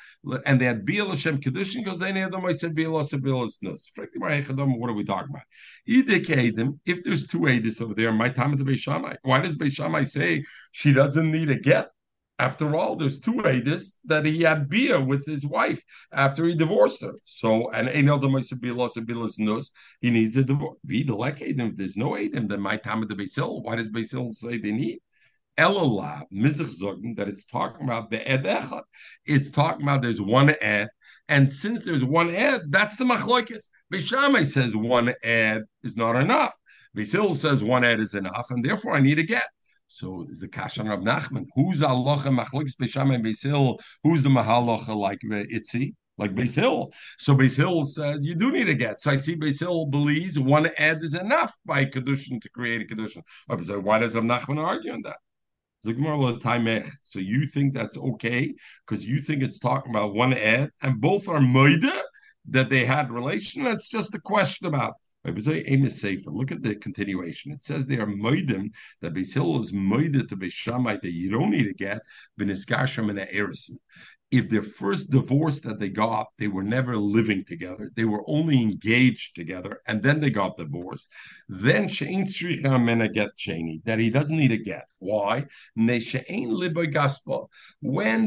and 0.46 0.62
they 0.62 0.66
had 0.66 0.86
bia 0.86 1.04
l'shem 1.04 1.42
kedushin, 1.42 1.84
because 1.84 2.02
any 2.02 2.22
of 2.22 2.32
them 2.32 2.46
I 2.46 2.54
said 2.54 2.74
bia 2.74 2.90
l'shem 2.90 3.20
bia 3.20 3.36
l'snus. 3.36 3.82
What 3.98 4.90
are 4.90 4.94
we 4.94 5.04
talking 5.04 5.30
about? 5.30 5.44
If 5.86 7.04
there's 7.04 7.28
two 7.28 7.40
edis 7.40 7.82
over 7.82 7.94
there, 7.94 8.14
my 8.14 8.30
time 8.30 8.54
at 8.54 8.60
the 8.60 8.64
Beishamai, 8.64 9.18
why 9.24 9.42
does 9.42 9.58
Beishamai 9.58 10.08
say 10.08 10.46
she 10.72 10.94
doesn't 10.94 11.30
need 11.30 11.50
a 11.50 11.56
get? 11.56 11.90
After 12.40 12.76
all, 12.76 12.96
there's 12.96 13.20
two 13.20 13.34
edis 13.34 13.98
that 14.06 14.26
he 14.26 14.44
had 14.44 14.70
beer 14.70 15.02
with 15.02 15.26
his 15.26 15.44
wife 15.46 15.84
after 16.14 16.46
he 16.46 16.54
divorced 16.56 17.02
her. 17.02 17.14
So, 17.24 17.72
and 17.72 17.90
he 17.90 18.04
needs 20.12 20.38
a 20.38 20.44
divorce. 20.44 20.78
If 20.88 21.76
there's 21.76 21.98
no 21.98 22.12
edim, 22.12 22.48
then 22.48 22.62
my 22.62 22.78
time 22.78 23.02
at 23.02 23.10
the 23.10 23.16
Basil. 23.16 23.64
Why 23.64 23.76
does 23.76 23.90
Basil 23.90 24.32
say 24.34 24.60
they 24.60 24.72
need? 24.72 25.00
Elala, 25.58 26.22
Mizach 26.32 27.16
that 27.16 27.28
it's 27.28 27.44
talking 27.44 27.84
about 27.84 28.12
the 28.12 28.28
ed 28.28 28.44
echad. 28.44 28.84
It's 29.26 29.50
talking 29.50 29.82
about 29.82 30.04
there's 30.04 30.22
one 30.22 30.54
ed, 30.62 30.90
and 31.30 31.52
since 31.52 31.84
there's 31.84 32.06
one 32.06 32.30
ed, 32.30 32.62
that's 32.70 32.96
the 32.96 33.06
machlokes. 33.06 33.70
Beishamai 33.92 34.46
says 34.46 34.76
one 34.76 35.16
ed 35.24 35.64
is 35.84 35.98
not 35.98 36.16
enough. 36.16 36.56
Basil 36.94 37.34
says 37.34 37.64
one 37.64 37.84
ed 37.84 38.00
is 38.00 38.14
enough, 38.14 38.52
and 38.52 38.64
therefore 38.64 38.96
I 38.96 39.00
need 39.00 39.18
a 39.18 39.24
get. 39.24 39.48
So 39.88 40.26
is 40.30 40.40
the 40.40 40.48
Kashan 40.48 40.94
of 40.94 41.00
Nachman. 41.02 41.46
Who's 41.56 41.82
Allah 41.82 42.18
Machlokes 42.18 42.76
Besham 42.76 43.16
and 43.16 43.26
Hill? 43.26 43.80
Who's 44.04 44.22
the 44.22 44.30
Mahalocha 44.30 44.96
like 44.96 45.20
Itzi? 45.22 45.94
Like 46.20 46.34
Beis 46.34 46.56
Hill. 46.56 46.92
So 47.20 47.36
Beis 47.36 47.56
Hill 47.56 47.86
says 47.86 48.26
you 48.26 48.36
do 48.36 48.52
need 48.52 48.70
a 48.70 48.74
get. 48.74 49.02
So 49.02 49.12
I 49.12 49.18
see 49.18 49.36
Beis 49.36 49.60
Hill 49.60 49.86
believes 49.86 50.40
one 50.40 50.70
ed 50.78 51.04
is 51.04 51.14
enough 51.14 51.54
by 51.66 51.86
Kedushin 51.86 52.42
to 52.42 52.50
create 52.50 52.82
a 52.82 52.86
Kedushin. 52.86 53.22
So 53.64 53.80
why 53.80 54.00
does 54.00 54.16
Rav 54.16 54.24
Nachman 54.24 54.58
argue 54.58 54.94
on 54.94 55.04
that? 55.04 55.18
So 57.04 57.20
you 57.20 57.48
think 57.48 57.74
that's 57.74 57.98
okay 57.98 58.54
because 58.86 59.06
you 59.08 59.22
think 59.22 59.44
it's 59.44 59.60
talking 59.60 59.92
about 59.92 60.16
one 60.16 60.34
ed 60.34 60.72
and 60.82 61.00
both 61.00 61.30
are 61.30 61.40
moida 61.40 62.02
that 62.50 62.70
they 62.70 62.84
had 62.84 63.12
relation. 63.12 63.64
That's 63.64 63.90
just 63.90 64.16
a 64.16 64.20
question 64.20 64.68
about 64.68 64.96
Look 65.26 66.52
at 66.52 66.62
the 66.62 66.78
continuation. 66.80 67.52
It 67.52 67.64
says 67.64 67.86
they 67.86 67.98
are 67.98 68.06
moidim 68.06 68.70
that 69.02 69.14
Beis 69.14 69.34
Hillel 69.34 69.60
is 69.60 69.72
moided 69.72 70.30
to 70.30 70.38
Beishamai 70.38 71.02
that 71.02 71.12
you 71.12 71.30
don't 71.30 71.52
need 71.52 71.68
to 71.68 71.74
get 71.74 72.02
beniskasham 72.40 73.10
and 73.10 73.20
erison 73.20 73.78
if 74.30 74.50
their 74.50 74.64
first 74.64 75.10
divorce 75.10 75.62
that 75.62 75.80
they 75.80 75.88
got, 75.88 76.28
they 76.38 76.50
were 76.50 76.64
never 76.64 76.98
living 76.98 77.46
together, 77.46 77.90
they 77.96 78.04
were 78.04 78.26
only 78.28 78.62
engaged 78.62 79.36
together, 79.36 79.80
and 79.88 80.04
then 80.04 80.20
they 80.20 80.30
got 80.30 80.58
divorced, 80.58 81.10
then 81.48 81.88
Shein 81.88 82.24
Stricha 82.24 82.84
Mena 82.84 83.08
get 83.08 83.30
Shani, 83.38 83.82
that 83.86 84.00
he 84.00 84.10
doesn't 84.10 84.38
need 84.38 84.52
a 84.52 84.58
get. 84.58 84.84
Why? 85.00 85.46
When 85.76 85.88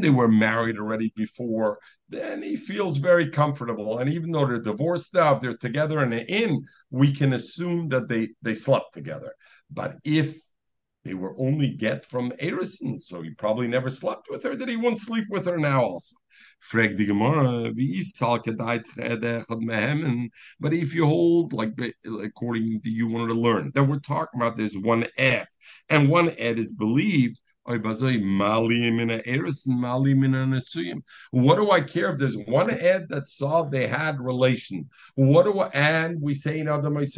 they 0.01 0.09
were 0.09 0.27
married 0.27 0.79
already 0.79 1.13
before, 1.15 1.77
then 2.09 2.41
he 2.41 2.55
feels 2.55 2.97
very 2.97 3.29
comfortable. 3.29 3.99
And 3.99 4.09
even 4.09 4.31
though 4.31 4.47
they're 4.47 4.59
divorced 4.59 5.13
now, 5.13 5.35
if 5.35 5.41
they're 5.41 5.55
together 5.55 5.99
and 5.99 6.13
in 6.13 6.21
an 6.21 6.25
inn, 6.25 6.65
we 6.89 7.13
can 7.13 7.33
assume 7.33 7.89
that 7.89 8.07
they, 8.07 8.29
they 8.41 8.55
slept 8.55 8.93
together. 8.93 9.33
But 9.69 9.97
if 10.03 10.35
they 11.03 11.13
were 11.13 11.35
only 11.37 11.69
get 11.69 12.05
from 12.05 12.31
Erison, 12.33 13.01
so 13.01 13.21
he 13.21 13.31
probably 13.31 13.67
never 13.67 13.89
slept 13.89 14.29
with 14.29 14.43
her. 14.43 14.55
That 14.55 14.69
he 14.69 14.77
won't 14.77 14.99
sleep 14.99 15.25
with 15.29 15.45
her 15.45 15.57
now 15.57 15.83
also. 15.83 16.15
Gemara, 16.73 17.71
but 20.59 20.73
if 20.73 20.93
you 20.93 21.05
hold 21.05 21.53
like 21.53 21.71
according 22.05 22.81
to 22.81 22.89
you 22.89 23.07
wanted 23.07 23.33
to 23.33 23.39
learn 23.39 23.71
that 23.73 23.83
we're 23.83 23.99
talking 23.99 24.39
about 24.39 24.57
there's 24.57 24.77
one 24.77 25.07
ed, 25.17 25.47
and 25.89 26.09
one 26.09 26.29
ed 26.37 26.59
is 26.59 26.71
believed 26.71 27.39
what 27.63 27.77
do 27.77 28.07
I 31.71 31.81
care 31.81 32.11
if 32.11 32.17
there's 32.17 32.37
one 32.37 32.71
ed 32.71 33.07
that 33.09 33.27
saw 33.27 33.61
they 33.63 33.87
had 33.87 34.19
relation? 34.19 34.89
What 35.15 35.45
do 35.45 35.59
I 35.59 35.67
and 35.67 36.19
we 36.19 36.33
say 36.33 36.57
in 36.59 36.67
Adam 36.67 36.95
What 36.95 37.15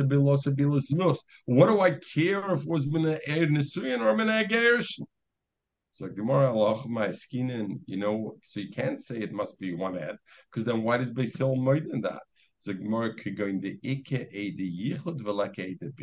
do 1.68 1.80
I 1.80 1.92
care 1.92 2.54
if 2.54 2.62
it 2.62 2.68
was 2.68 2.88
mina 2.88 3.20
ed 3.26 3.50
nesuyin 3.50 4.02
or 4.02 4.18
mina 4.18 4.46
gershon? 4.46 5.06
So 5.94 6.10
Gemara 6.10 6.52
Allah 6.52 6.86
my 6.90 7.14
you 7.32 7.98
know, 7.98 8.36
so 8.44 8.60
you 8.60 8.70
can't 8.70 9.00
say 9.00 9.20
it 9.20 9.32
must 9.32 9.58
be 9.60 9.74
one 9.74 9.98
ed 9.98 10.18
because 10.52 10.66
then 10.66 10.84
why 10.84 10.98
does 10.98 11.12
Basil 11.12 11.56
than 11.56 12.02
that? 12.02 12.22
So 12.60 12.74
Gemara 12.74 13.16
could 13.16 13.38
go 13.38 13.46
into 13.46 13.78
Ike 13.86 14.28
the 14.30 14.92
Yichud 14.92 15.22
Velake 15.22 15.80
the 15.80 15.94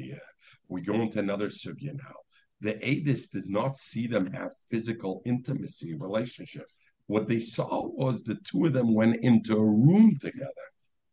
We 0.69 0.81
go 0.81 0.95
into 0.95 1.19
another 1.19 1.49
sugya 1.49 1.95
now 1.95 2.15
the 2.61 2.75
Adis 2.75 3.31
did 3.31 3.49
not 3.49 3.77
see 3.77 4.07
them 4.07 4.31
have 4.33 4.53
physical 4.69 5.23
intimacy 5.25 5.95
relationship. 5.95 6.67
What 7.07 7.27
they 7.27 7.41
saw 7.41 7.89
was 7.89 8.23
the 8.23 8.37
two 8.45 8.67
of 8.67 8.73
them 8.73 8.95
went 8.95 9.17
into 9.17 9.57
a 9.57 9.65
room 9.65 10.17
together. 10.21 10.51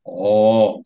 Oh, 0.06 0.84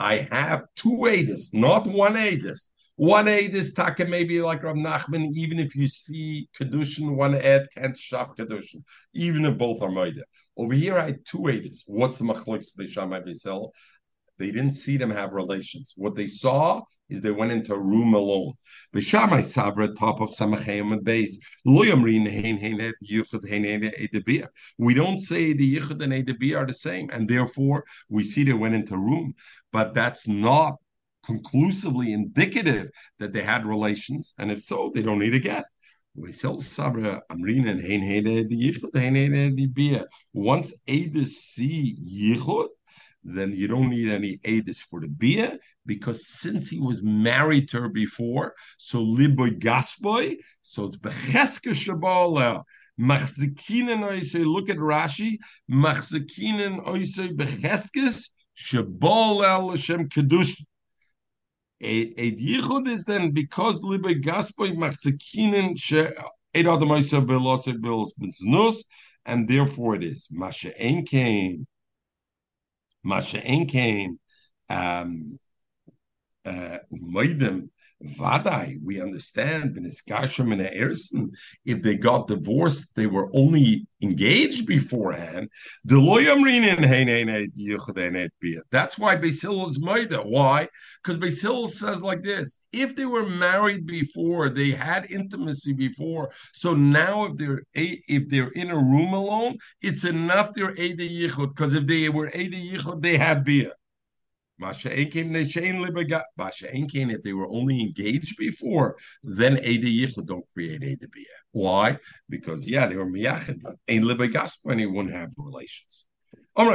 I 0.00 0.28
have 0.30 0.66
two 0.76 0.98
Adis, 1.06 1.54
not 1.54 1.86
one 1.86 2.14
Adis. 2.14 2.70
One 2.96 3.26
Adis 3.26 3.74
taka 3.74 4.06
maybe 4.06 4.40
like 4.42 4.64
Rav 4.64 4.74
Nachman, 4.74 5.32
even 5.34 5.60
if 5.60 5.76
you 5.76 5.86
see 5.86 6.48
Kedushin, 6.60 7.14
one 7.14 7.36
Ed 7.36 7.68
can't 7.72 7.96
shaf 7.96 8.36
Kedushin, 8.36 8.82
even 9.14 9.44
if 9.44 9.56
both 9.56 9.82
are 9.82 9.90
Maida. 9.90 10.22
Over 10.56 10.74
here, 10.74 10.98
I 10.98 11.06
had 11.06 11.24
two 11.24 11.38
Adis. 11.38 11.84
What's 11.86 12.18
the 12.18 12.24
Machloik 12.24 12.66
Beishamai 12.76 13.24
Beisel? 13.24 13.70
They 14.38 14.50
didn't 14.50 14.72
see 14.72 14.96
them 14.96 15.10
have 15.10 15.32
relations. 15.32 15.94
What 15.96 16.14
they 16.14 16.26
saw 16.26 16.82
is 17.08 17.20
they 17.22 17.30
went 17.30 17.52
into 17.52 17.74
a 17.74 17.80
room 17.80 18.14
alone. 18.14 18.52
B'shamai 18.94 19.40
savra 19.40 19.94
top 19.98 20.20
of 20.20 20.30
samachayim 20.30 21.02
base. 21.02 21.38
We 21.64 21.86
don't 24.94 25.18
say 25.18 25.52
the 25.52 25.76
yichud 25.76 26.02
and 26.02 26.12
edebia 26.12 26.58
are 26.58 26.66
the 26.66 26.74
same, 26.74 27.10
and 27.10 27.28
therefore 27.28 27.84
we 28.08 28.24
see 28.24 28.44
they 28.44 28.52
went 28.52 28.74
into 28.74 28.94
a 28.94 28.98
room, 28.98 29.34
but 29.72 29.94
that's 29.94 30.28
not 30.28 30.76
conclusively 31.24 32.12
indicative 32.12 32.90
that 33.18 33.32
they 33.32 33.42
had 33.42 33.66
relations, 33.66 34.34
and 34.38 34.50
if 34.50 34.62
so, 34.62 34.90
they 34.94 35.02
don't 35.02 35.18
need 35.18 35.30
to 35.30 35.40
get. 35.40 35.64
Once 36.14 36.42
Adis 40.88 41.28
see 41.28 41.96
yichud, 42.02 42.68
then 43.36 43.52
you 43.52 43.68
don't 43.68 43.90
need 43.90 44.10
any 44.10 44.38
edis 44.38 44.78
for 44.78 45.00
the 45.00 45.08
bia 45.08 45.58
because 45.86 46.26
since 46.26 46.70
he 46.70 46.78
was 46.78 47.02
married 47.02 47.68
to 47.68 47.80
her 47.80 47.88
before, 47.88 48.54
so 48.76 49.02
liboy 49.02 49.58
gasboy, 49.58 50.36
so 50.62 50.84
it's 50.84 50.96
becheska 50.96 51.72
shabala. 51.72 52.62
Machzikinen 53.00 54.02
oisei, 54.02 54.44
look 54.44 54.68
at 54.70 54.76
Rashi, 54.76 55.38
machzikinen 55.70 56.84
oisei 56.84 57.34
becheskes 57.34 58.30
shabal 58.56 59.44
el 59.44 59.70
Hashem 59.70 60.08
kedush. 60.08 60.60
A 61.80 62.32
yichud 62.32 62.88
is 62.88 63.04
then 63.04 63.30
because 63.30 63.82
liboy 63.82 64.22
gasboy 64.22 64.76
machzikinen 64.76 65.78
she 65.78 66.06
Eid 66.54 66.66
Adam 66.66 66.88
Oisei 66.88 67.24
Belosei 67.24 67.78
Belos 67.78 68.84
and 69.26 69.46
therefore 69.46 69.96
it 69.96 70.02
is 70.02 70.28
Masha 70.30 70.72
Ein 70.82 71.04
Kain. 71.04 71.66
Masha 73.02 73.38
Enkain, 73.40 74.18
um, 74.70 75.38
uh, 76.44 76.78
Moidim, 76.92 77.70
Vadai, 78.02 78.76
we 78.84 79.00
understand 79.00 79.76
if 81.64 81.82
they 81.82 81.96
got 81.96 82.28
divorced, 82.28 82.94
they 82.94 83.06
were 83.06 83.28
only 83.34 83.86
engaged 84.00 84.66
beforehand. 84.66 85.48
That's 85.84 85.98
why 88.98 89.16
Basil 89.16 89.66
is 89.66 89.80
Maida. 89.80 90.18
Why? 90.18 90.68
Because 91.02 91.18
Basil 91.18 91.66
says 91.66 92.00
like 92.00 92.22
this: 92.22 92.60
if 92.72 92.94
they 92.94 93.06
were 93.06 93.26
married 93.26 93.84
before, 93.84 94.48
they 94.48 94.70
had 94.70 95.10
intimacy 95.10 95.72
before. 95.72 96.30
So 96.52 96.74
now, 96.74 97.24
if 97.24 97.36
they're 97.36 97.62
if 97.74 98.28
they're 98.28 98.52
in 98.52 98.70
a 98.70 98.76
room 98.76 99.12
alone, 99.12 99.58
it's 99.82 100.04
enough 100.04 100.54
they're 100.54 100.76
Eda 100.76 101.08
Yichud. 101.08 101.48
Because 101.48 101.74
if 101.74 101.88
they 101.88 102.08
were 102.08 102.28
Eda 102.28 102.56
Yichud, 102.56 103.02
they 103.02 103.16
had 103.16 103.42
Bia. 103.42 103.72
If 104.60 104.82
they 107.22 107.32
were 107.32 107.48
only 107.48 107.80
engaged 107.80 108.36
before, 108.36 108.96
then 109.22 109.58
Eda 109.64 109.86
Yichud 109.86 110.26
don't 110.26 110.48
create 110.52 110.82
Eda 110.82 111.08
Bia. 111.08 111.24
Why? 111.52 111.98
Because 112.28 112.68
yeah, 112.68 112.86
they 112.86 112.96
were 112.96 113.06
Miyachid, 113.06 113.62
but 113.62 113.76
Ein 113.88 114.02
Libegas 114.02 114.58
when 114.62 114.78
he 114.78 114.86
wouldn't 114.86 115.14
have 115.14 115.30
relations. 115.36 116.06
If 116.60 116.66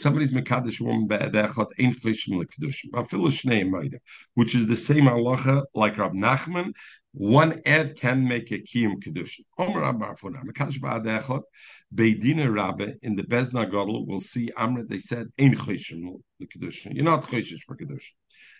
somebody's 0.00 0.32
mekadosh 0.32 0.80
woman 0.80 1.06
be'edechot, 1.06 1.68
ain't 1.78 1.96
cheshim 2.00 2.32
lekadoshim. 2.32 2.90
Afilu 2.92 3.30
shnei 3.30 3.98
which 4.34 4.54
is 4.54 4.66
the 4.66 4.76
same 4.76 5.04
halacha 5.04 5.64
like 5.74 5.96
Rab 5.96 6.14
Nachman. 6.14 6.72
One 7.18 7.60
ed 7.66 7.96
can 7.96 8.28
make 8.28 8.52
a 8.52 8.60
kiyum 8.60 9.02
kedushin. 9.02 9.40
Omer 9.58 9.80
Rab 9.80 9.98
Barfuna, 9.98 10.40
mekadosh 10.44 10.80
be'edechot, 10.80 11.42
beidina 11.92 12.48
rabbe 12.48 12.94
in 13.02 13.16
the 13.16 13.24
Bezna 13.24 13.64
Gadol. 13.64 14.06
We'll 14.06 14.20
see 14.20 14.50
Amr. 14.56 14.84
They 14.84 15.00
said 15.00 15.26
ain't 15.36 15.58
cheshim 15.58 16.20
lekadoshim. 16.40 16.94
You're 16.94 17.04
not 17.04 17.26
cheshish 17.26 17.64
for 17.66 17.76
kedushin. 17.76 18.12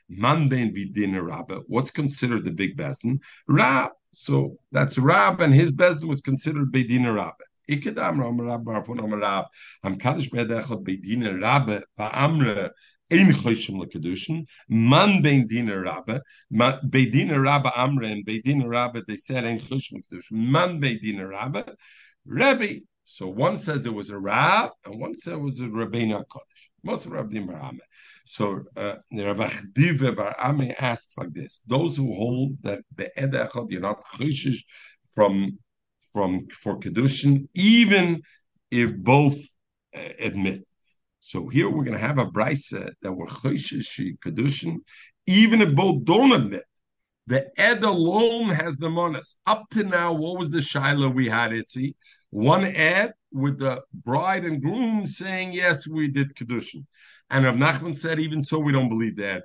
Man 0.09 0.49
bein 0.49 0.75
bidina 0.75 1.25
rabbe. 1.25 1.63
What's 1.69 1.93
considered 1.93 2.45
the 2.45 2.51
big 2.51 2.77
bezin? 2.77 3.21
Rab. 3.47 3.93
So 4.13 4.57
that's 4.73 4.99
Rab, 4.99 5.41
and 5.41 5.55
his 5.55 5.71
bezin 5.71 6.09
was 6.09 6.21
considered 6.21 6.73
beidina 6.73 7.15
rabbe. 7.15 7.45
Ikedam 7.71 8.19
Ram 8.19 8.41
Rab 8.41 8.65
Barfun 8.65 9.01
Am 9.01 9.15
Rab 9.15 9.45
Am 9.85 9.99
Kaddish 9.99 10.31
Bedechot 10.31 10.85
Beidina 10.85 11.41
Rabbe 11.41 11.83
Va'amre 11.99 12.71
Ein 13.11 13.33
Choshim 13.33 13.83
LeKedushin 13.83 14.47
Man 14.69 15.23
Bein 15.23 15.47
Dina 15.47 15.81
Rabbe 15.81 16.21
Beidina 16.53 17.43
Rabbe 17.43 17.71
Amre 17.75 18.13
and 18.13 18.27
Beidina 18.27 18.69
Rabbe 18.69 19.03
they 19.07 19.17
said 19.17 19.45
Ein 19.45 19.59
Choshim 19.59 20.03
LeKedushin 20.03 20.33
Man 20.33 20.81
Beidina 20.81 21.29
Rabbe 21.29 21.65
Rebbe 22.27 22.81
so 23.11 23.27
one 23.27 23.57
says 23.57 23.87
it 23.87 23.95
was 23.95 24.11
a 24.11 24.19
Rab, 24.19 24.73
and 24.85 25.01
one 25.01 25.15
says 25.15 25.33
it 25.33 25.41
was 25.41 25.61
a 25.61 25.63
Rabbeinu 25.63 26.23
Kodesh. 26.27 26.69
Most 26.83 27.07
of 27.07 27.13
Rabbi 27.13 27.39
Barame. 27.39 27.79
So 28.27 28.61
uh, 28.77 28.97
Rabbi 29.11 29.51
Diva 29.73 30.13
Barame 30.13 30.75
asks 30.79 31.17
like 31.17 31.33
this: 31.33 31.63
Those 31.67 31.97
who 31.97 32.13
hold 32.13 32.59
that 32.65 32.81
the 32.95 33.11
Edechot 33.17 33.71
you're 33.71 33.81
not 33.81 34.05
chishish 34.05 34.63
from 35.15 35.59
from 36.13 36.49
for 36.49 36.79
kedushin, 36.79 37.49
even 37.55 38.21
if 38.71 38.95
both 38.95 39.39
uh, 39.97 40.01
admit. 40.21 40.68
So 41.31 41.47
here 41.47 41.69
we're 41.69 41.85
going 41.85 41.93
to 41.93 41.99
have 41.99 42.17
a 42.17 42.25
brisa 42.25 42.91
that 43.03 43.13
we're 43.13 43.27
choshesh 43.27 44.17
kedushin, 44.25 44.79
even 45.27 45.61
if 45.61 45.75
both 45.75 46.07
don't 46.07 46.33
admit. 46.33 46.65
The 47.27 47.51
ed 47.61 47.85
alone 47.85 48.49
has 48.49 48.79
the 48.79 48.89
monas. 48.89 49.35
Up 49.45 49.69
to 49.73 49.85
now, 49.85 50.15
what 50.15 50.39
was 50.39 50.51
the 50.51 50.61
shaila 50.61 51.15
we 51.15 51.29
had? 51.29 51.51
Itzi 51.51 51.93
one 52.31 52.65
ed 52.65 53.13
with 53.31 53.59
the 53.59 53.83
bride 53.93 54.47
and 54.47 54.63
groom 54.63 55.05
saying 55.05 55.53
yes, 55.53 55.87
we 55.87 56.09
did 56.09 56.35
kedushin, 56.35 56.87
and 57.29 57.45
Rav 57.45 57.57
Nachman 57.57 57.95
said 57.95 58.19
even 58.21 58.41
so, 58.41 58.59
we 58.59 58.73
don't 58.73 58.89
believe 58.89 59.17
the 59.17 59.29
ed 59.29 59.43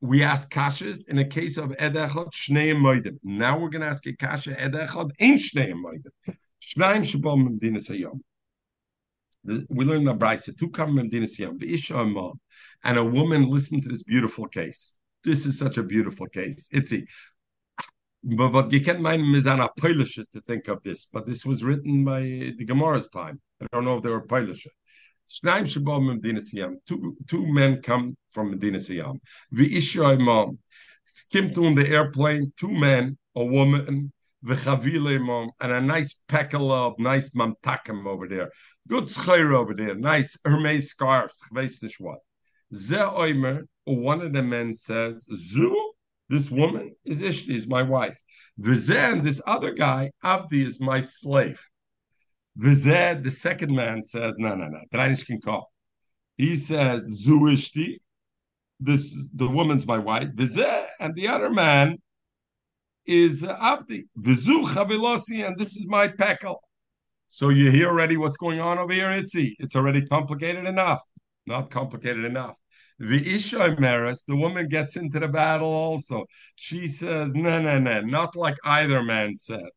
we 0.00 0.22
ask 0.22 0.50
kashas 0.50 1.06
in 1.08 1.18
a 1.18 1.26
case 1.26 1.58
of 1.58 1.72
edechot 1.72 2.32
shneim 2.32 2.78
moedim. 2.78 3.18
Now 3.22 3.58
we're 3.58 3.68
going 3.68 3.82
to 3.82 3.88
ask 3.88 4.06
a 4.06 4.16
kasha 4.16 4.54
edechot 4.54 5.10
ain't 5.20 5.42
shneim 5.42 5.82
moedim. 5.84 6.36
Shneim 6.62 7.02
shabom 7.04 7.48
medinas 7.48 7.90
hayom. 7.90 8.20
We 9.68 9.84
learn 9.84 10.04
the 10.04 10.14
brisa 10.14 10.56
two 10.58 10.70
come 10.70 10.96
medinas 10.96 11.38
hayom 11.38 11.58
v'isha 11.58 12.38
and 12.84 12.98
a 12.98 13.04
woman 13.04 13.48
listen 13.48 13.80
to 13.80 13.88
this 13.88 14.02
beautiful 14.02 14.46
case. 14.46 14.94
This 15.24 15.46
is 15.46 15.58
such 15.58 15.78
a 15.78 15.82
beautiful 15.82 16.26
case. 16.28 16.68
It's 16.72 16.92
a 16.92 17.04
but 18.28 18.52
what 18.52 18.72
you 18.72 18.80
can't 18.80 19.00
mind 19.00 19.22
mizana 19.22 19.68
Polish 19.78 20.16
to 20.16 20.40
think 20.40 20.66
of 20.66 20.82
this, 20.82 21.06
but 21.06 21.26
this 21.26 21.46
was 21.46 21.62
written 21.62 22.04
by 22.04 22.20
the 22.20 22.64
Gemara's 22.66 23.08
time. 23.08 23.40
I 23.60 23.66
don't 23.72 23.84
know 23.84 23.96
if 23.98 24.02
they 24.02 24.08
were 24.08 24.22
Polish. 24.22 24.66
Two, 25.40 27.16
two 27.28 27.52
men 27.52 27.82
come 27.82 28.16
from 28.32 28.50
Medina 28.50 28.78
Siyam. 28.78 29.20
Came 31.32 31.54
to 31.54 31.74
the 31.74 31.88
airplane, 31.88 32.52
two 32.56 32.72
men, 32.72 33.16
a 33.36 33.44
woman, 33.44 34.12
and 34.48 35.72
a 35.72 35.80
nice 35.80 36.14
pekala 36.28 36.88
of 36.88 36.98
nice 36.98 37.30
mamtakim 37.30 38.06
over 38.06 38.28
there. 38.28 38.50
Good 38.88 39.04
schayr 39.04 39.54
over 39.54 39.74
there, 39.74 39.94
nice 39.94 40.38
Hermes 40.44 40.90
scarves, 40.90 41.40
weiß 41.52 41.82
nicht 41.82 42.00
what. 42.00 42.18
Ze 42.74 42.96
oimer, 42.96 43.62
one 43.84 44.22
of 44.22 44.32
the 44.32 44.42
men 44.42 44.74
says, 44.74 45.26
Zu, 45.32 45.92
this 46.28 46.50
woman 46.50 46.94
is 47.04 47.20
Ishti, 47.20 47.54
is 47.54 47.66
my 47.66 47.82
wife. 47.82 48.18
Vizen, 48.58 49.22
this 49.22 49.40
other 49.46 49.72
guy, 49.72 50.10
Avdi 50.24 50.64
is 50.64 50.80
my 50.80 51.00
slave. 51.00 51.60
Vized, 52.58 53.22
the 53.22 53.30
second 53.30 53.74
man 53.74 54.02
says, 54.02 54.34
no, 54.38 54.54
no, 54.54 54.66
no, 54.66 54.80
Dranish 54.92 55.26
can 55.26 55.40
call. 55.40 55.70
He 56.36 56.56
says, 56.56 57.26
Zuishti, 57.26 57.98
this 58.80 59.16
the 59.34 59.48
woman's 59.48 59.86
my 59.86 59.98
wife, 59.98 60.28
Vized, 60.34 60.86
and 60.98 61.14
the 61.14 61.28
other 61.28 61.50
man 61.50 61.98
is 63.06 63.42
Avdi. 63.42 64.04
Vizu 64.18 64.64
Chavilosi, 64.64 65.46
and 65.46 65.58
this 65.58 65.76
is 65.76 65.86
my 65.86 66.08
pekel. 66.08 66.56
So 67.28 67.48
you 67.48 67.70
hear 67.70 67.88
already 67.88 68.16
what's 68.16 68.36
going 68.36 68.60
on 68.60 68.78
over 68.78 68.92
here, 68.92 69.08
Itzi. 69.08 69.54
It's 69.58 69.76
already 69.76 70.06
complicated 70.06 70.66
enough. 70.66 71.02
Not 71.46 71.70
complicated 71.70 72.24
enough. 72.24 72.56
The 72.98 73.34
Isha 73.34 73.76
Meres, 73.78 74.24
the 74.26 74.36
woman 74.36 74.68
gets 74.68 74.96
into 74.96 75.20
the 75.20 75.28
battle 75.28 75.68
also. 75.68 76.24
She 76.54 76.86
says, 76.86 77.32
no, 77.34 77.60
no, 77.60 77.78
no, 77.78 78.00
not 78.00 78.36
like 78.36 78.56
either 78.64 79.02
man 79.02 79.36
said. 79.36 79.68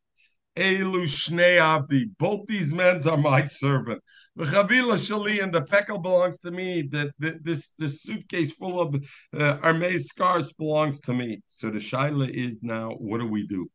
Elu 0.60 1.04
Shnei 1.04 1.58
Abdi. 1.58 2.04
Both 2.18 2.46
these 2.46 2.70
men 2.70 3.00
are 3.08 3.16
my 3.16 3.42
servant. 3.42 4.02
The 4.36 4.44
Chavila 4.44 4.98
Shali 4.98 5.42
and 5.42 5.52
the 5.52 5.62
pekel 5.62 6.02
belongs 6.02 6.38
to 6.40 6.50
me. 6.50 6.82
That 6.90 7.12
this 7.18 7.70
this 7.78 8.02
suitcase 8.02 8.52
full 8.52 8.78
of 8.78 8.94
uh, 9.34 9.56
Armei 9.66 9.98
scars 9.98 10.52
belongs 10.52 11.00
to 11.02 11.14
me. 11.14 11.40
So 11.46 11.70
the 11.70 11.78
shaila 11.78 12.28
is 12.28 12.62
now, 12.62 12.90
what 12.90 13.20
do 13.20 13.26
we 13.26 13.46
do? 13.46 13.70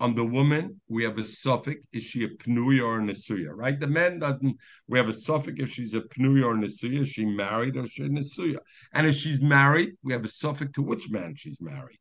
On 0.00 0.14
the 0.14 0.24
woman, 0.24 0.80
we 0.88 1.02
have 1.02 1.18
a 1.18 1.24
suffix. 1.24 1.84
Is 1.92 2.04
she 2.04 2.22
a 2.22 2.28
pnuya 2.28 2.84
or 2.84 3.00
a 3.00 3.02
nesuya? 3.02 3.50
Right? 3.52 3.78
The 3.80 3.88
man 3.88 4.20
doesn't. 4.20 4.56
We 4.86 4.96
have 4.96 5.08
a 5.08 5.12
suffix 5.12 5.58
if 5.60 5.70
she's 5.72 5.94
a 5.94 6.02
pnuya 6.02 6.44
or 6.44 6.54
a 6.54 6.58
nesuya. 6.58 7.04
She 7.04 7.24
married 7.24 7.76
or 7.76 7.84
she 7.84 8.04
a 8.04 8.08
nesuya? 8.08 8.58
And 8.92 9.08
if 9.08 9.16
she's 9.16 9.40
married, 9.40 9.94
we 10.04 10.12
have 10.12 10.24
a 10.24 10.28
suffix 10.28 10.70
to 10.74 10.82
which 10.82 11.10
man 11.10 11.34
she's 11.36 11.60
married. 11.60 11.98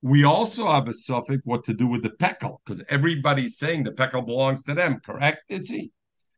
We 0.00 0.24
also 0.24 0.70
have 0.70 0.88
a 0.88 0.92
suffix 0.92 1.44
what 1.44 1.64
to 1.64 1.74
do 1.74 1.86
with 1.88 2.02
the 2.04 2.10
pekel, 2.10 2.58
because 2.64 2.82
everybody's 2.88 3.58
saying 3.58 3.82
the 3.82 3.90
pekel 3.90 4.24
belongs 4.24 4.62
to 4.64 4.74
them, 4.74 5.00
correct? 5.04 5.42
It's 5.48 5.70
he. 5.70 5.90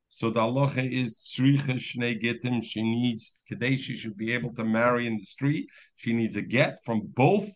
So 0.09 0.31
the 0.31 0.41
halacha 0.41 0.91
is 0.91 1.19
tzricha 1.19 1.75
shnei 1.75 2.21
getim. 2.21 2.65
She 2.65 2.83
needs 2.83 3.39
today. 3.47 3.77
She 3.77 3.97
should 3.97 4.17
be 4.17 4.33
able 4.33 4.53
to 4.55 4.65
marry 4.65 5.07
in 5.07 5.19
the 5.19 5.25
street. 5.25 5.69
She 5.97 6.13
needs 6.13 6.37
a 6.37 6.43
get 6.43 6.79
from 6.85 7.03
both 7.05 7.49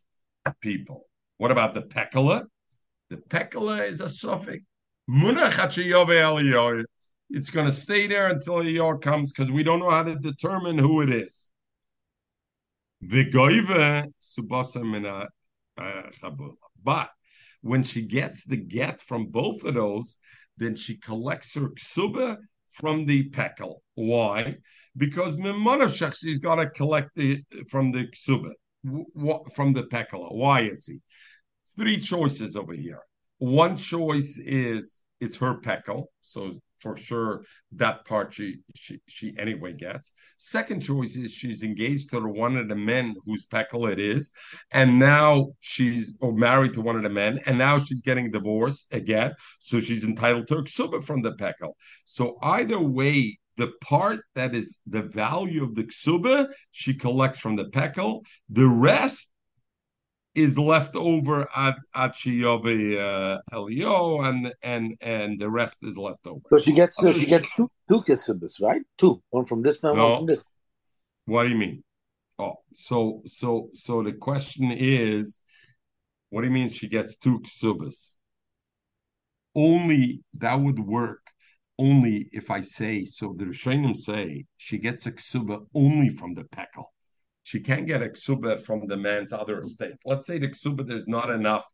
people. 0.61 1.09
What 1.38 1.51
about 1.51 1.75
the 1.75 1.83
pekala? 1.83 2.45
The 3.11 3.17
pekala 3.17 3.88
is 3.88 4.01
a 4.01 4.09
suffix. 4.09 4.62
It's 7.31 7.51
going 7.51 7.67
to 7.67 7.73
stay 7.73 8.07
there 8.07 8.29
until 8.29 8.62
the 8.62 8.71
Yor 8.71 8.99
comes 8.99 9.33
because 9.33 9.51
we 9.51 9.62
don't 9.62 9.81
know 9.81 9.90
how 9.90 10.03
to 10.05 10.14
determine 10.17 10.79
who 10.79 11.01
it 11.01 11.11
is. 11.11 11.51
V'goive 13.05 14.12
subasa 14.23 14.83
mina 14.83 15.29
but 15.77 17.11
when 17.63 17.83
she 17.83 18.03
gets 18.03 18.45
the 18.45 18.57
get 18.57 19.01
from 19.01 19.27
both 19.27 19.65
of 19.65 19.75
those, 19.75 20.19
then 20.57 20.77
she 20.77 20.97
collects 20.97 21.55
her 21.55 21.69
ksuba 21.71 22.37
from 22.73 23.07
the 23.07 23.31
pekel. 23.31 23.77
Why? 23.95 24.57
Because 24.97 25.37
Mimonashach, 25.37 26.17
she's 26.17 26.39
got 26.39 26.57
to 26.57 26.69
collect 26.71 27.11
the 27.17 27.43
from 27.71 27.93
the 27.93 28.07
ksuba, 28.07 28.53
from 29.55 29.73
the 29.73 29.85
pekel. 29.85 30.33
Why 30.35 30.63
is 30.63 30.87
he? 30.87 31.01
Three 31.77 31.99
choices 31.99 32.57
over 32.57 32.75
here. 32.75 33.01
One 33.39 33.77
choice 33.77 34.39
is 34.39 35.03
it's 35.21 35.37
her 35.39 35.61
pekel, 35.61 36.05
so 36.21 36.61
for 36.85 36.97
sure 36.97 37.42
that 37.73 38.05
part 38.05 38.35
she, 38.35 38.59
she 38.77 39.01
she 39.09 39.35
anyway 39.38 39.73
gets. 39.73 40.12
Second 40.37 40.81
choice 40.81 41.16
is 41.16 41.33
she's 41.33 41.62
engaged 41.62 42.11
to 42.11 42.20
one 42.20 42.59
of 42.59 42.68
the 42.68 42.77
men 42.77 43.16
whose 43.25 43.47
peckle 43.47 43.87
it 43.87 43.99
is, 43.99 44.31
and 44.70 44.99
now 44.99 45.49
she's 45.61 46.14
or 46.20 46.33
married 46.33 46.75
to 46.75 46.83
one 46.83 46.97
of 46.97 47.03
the 47.03 47.16
men, 47.23 47.40
and 47.47 47.57
now 47.57 47.79
she's 47.79 48.03
getting 48.03 48.31
divorced 48.31 48.87
again, 48.92 49.33
so 49.59 49.81
she's 49.81 50.05
entitled 50.05 50.47
to 50.49 50.57
ksuba 50.57 51.03
from 51.03 51.23
the 51.23 51.33
peckle. 51.33 51.75
So 52.05 52.37
either 52.42 52.79
way, 52.79 53.38
the 53.57 53.73
part 53.81 54.20
that 54.35 54.55
is 54.55 54.79
the 54.87 55.03
value 55.03 55.62
of 55.64 55.75
the 55.75 55.85
ksuba, 55.85 56.49
she 56.70 56.92
collects 56.92 57.38
from 57.38 57.57
the 57.57 57.66
pekel. 57.70 58.20
The 58.51 58.68
rest 58.68 59.31
is 60.35 60.59
left 60.59 60.97
over 60.97 61.49
at 61.55 61.77
at 61.94 62.12
Shiyove 62.12 62.99
uh, 62.99 63.40
Elio, 63.53 64.20
and 64.23 64.53
and 64.62 64.97
and 65.01 65.38
the 65.38 65.49
rest 65.49 65.79
is 65.83 65.97
left 65.97 66.27
over. 66.27 66.40
So 66.51 66.59
she 66.59 66.73
gets 66.73 66.97
so 66.97 67.12
she 67.12 67.27
gets 67.27 67.47
two 67.57 67.70
two 67.88 68.03
kisubas, 68.03 68.61
right? 68.61 68.83
Two, 68.99 69.23
one 69.31 69.44
from 69.44 69.62
this 69.62 69.83
man, 69.83 69.97
no. 69.97 70.11
one 70.11 70.18
from 70.18 70.27
this. 70.27 70.44
What 71.27 71.44
do 71.44 71.51
you 71.51 71.57
mean? 71.57 71.85
Oh, 72.38 72.55
so 72.75 73.23
so 73.27 73.68
so 73.73 74.03
the 74.03 74.12
question 74.12 74.73
is, 74.73 75.40
what 76.31 76.42
do 76.42 76.49
you 76.49 76.53
mean 76.53 76.68
she 76.68 76.88
gets 76.88 77.16
two 77.16 77.40
ksubas? 77.40 78.16
Only 79.55 80.23
that 80.38 80.61
would 80.61 80.81
work 80.81 81.20
only 81.79 82.29
if 82.33 82.51
I 82.51 82.61
say 82.61 83.05
so. 83.05 83.35
The 83.37 83.47
Rishonim 83.47 83.97
say 83.97 84.47
she 84.57 84.79
gets 84.79 85.07
a 85.07 85.12
ksuba 85.12 85.66
only 85.75 86.09
from 86.09 86.35
the 86.35 86.44
pekel. 86.44 86.87
She 87.45 87.61
can't 87.61 87.87
get 87.87 88.03
a 88.03 88.07
ksuba 88.07 88.61
from 88.61 88.87
the 88.87 88.97
man's 88.97 89.33
other 89.33 89.61
estate. 89.61 89.95
Let's 90.05 90.27
say 90.27 90.39
the 90.39 90.49
ksuba 90.49 90.87
there's 90.87 91.07
not 91.07 91.31
enough 91.31 91.65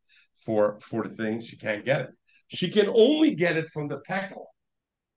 for 0.44 0.78
for 0.80 1.04
the 1.04 1.14
thing. 1.14 1.40
She 1.40 1.56
can't 1.56 1.84
get 1.84 2.00
it. 2.02 2.10
She 2.48 2.70
can 2.70 2.88
only 2.88 3.34
get 3.34 3.56
it 3.56 3.70
from 3.70 3.88
the 3.88 4.00
pekel. 4.08 4.46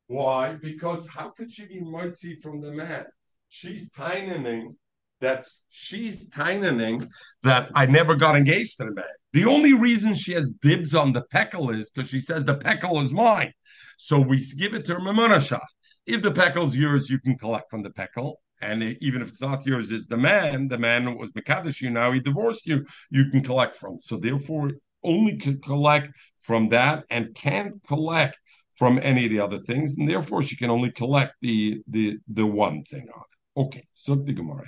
Why? 0.07 0.53
Because 0.53 1.07
how 1.07 1.29
could 1.29 1.51
she 1.51 1.65
be 1.65 1.81
mitzi 1.81 2.35
from 2.35 2.61
the 2.61 2.71
man? 2.71 3.05
She's 3.49 3.89
tining 3.91 4.75
that 5.21 5.47
she's 5.69 6.29
tining 6.29 7.09
that 7.41 7.71
I 7.73 7.87
never 7.87 8.15
got 8.15 8.35
engaged 8.35 8.77
to 8.77 8.85
the 8.85 8.93
man. 8.93 9.05
The 9.31 9.45
only 9.45 9.73
reason 9.73 10.13
she 10.13 10.33
has 10.33 10.47
dibs 10.61 10.93
on 10.93 11.13
the 11.13 11.23
pekel 11.33 11.75
is 11.75 11.89
because 11.89 12.09
she 12.09 12.19
says 12.19 12.45
the 12.45 12.57
pekel 12.57 13.01
is 13.01 13.11
mine. 13.11 13.51
So 13.97 14.19
we 14.19 14.45
give 14.59 14.75
it 14.75 14.85
to 14.85 14.95
her 14.95 14.99
Mamonashah. 14.99 15.61
If 16.05 16.21
the 16.21 16.31
pekel's 16.31 16.77
yours, 16.77 17.09
you 17.09 17.19
can 17.19 17.37
collect 17.37 17.71
from 17.71 17.81
the 17.81 17.89
pekel. 17.89 18.35
And 18.63 18.97
even 19.01 19.21
if 19.21 19.29
it's 19.29 19.41
not 19.41 19.65
yours, 19.65 19.91
it's 19.91 20.07
the 20.07 20.17
man. 20.17 20.67
The 20.67 20.77
man 20.77 21.17
was 21.17 21.31
Mekadesh 21.31 21.81
you 21.81 21.89
now, 21.89 22.11
he 22.11 22.19
divorced 22.19 22.65
you, 22.65 22.85
you 23.09 23.29
can 23.29 23.41
collect 23.41 23.75
from. 23.75 23.99
So 23.99 24.17
therefore, 24.17 24.71
only 25.03 25.35
can 25.37 25.59
collect 25.61 26.11
from 26.39 26.69
that 26.69 27.03
and 27.09 27.35
can't 27.35 27.75
collect 27.85 28.39
from 28.75 28.99
any 29.03 29.25
of 29.25 29.31
the 29.31 29.39
other 29.39 29.59
things, 29.59 29.97
and 29.97 30.09
therefore 30.09 30.41
she 30.41 30.55
can 30.55 30.69
only 30.69 30.91
collect 30.91 31.33
the 31.41 31.81
the 31.87 32.17
the 32.27 32.45
one 32.45 32.83
thing 32.83 33.07
on 33.15 33.21
it. 33.21 33.59
Okay, 33.61 33.85
so 33.93 34.15
the 34.15 34.33
Gemara. 34.33 34.65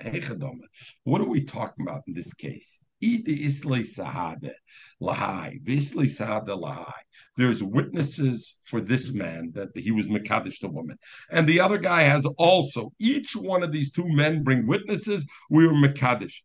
What 1.06 1.22
are 1.22 1.28
we 1.28 1.42
talking 1.42 1.88
about 1.88 2.04
in 2.08 2.14
this 2.14 2.34
case? 2.34 2.80
There's 7.38 7.62
witnesses 7.62 8.56
for 8.64 8.80
this 8.80 9.14
man 9.14 9.52
that 9.56 9.76
he 9.76 9.92
was 9.92 10.08
Mekadesh 10.08 10.60
the 10.60 10.70
woman. 10.70 10.98
And 11.30 11.46
the 11.48 11.60
other 11.60 11.78
guy 11.78 12.04
has 12.04 12.26
also, 12.38 12.94
each 12.98 13.36
one 13.36 13.62
of 13.62 13.74
these 13.74 13.92
two 13.92 14.08
men 14.08 14.42
bring 14.44 14.66
witnesses. 14.66 15.26
We 15.50 15.68
were 15.68 15.74
Mekadesh. 15.74 16.42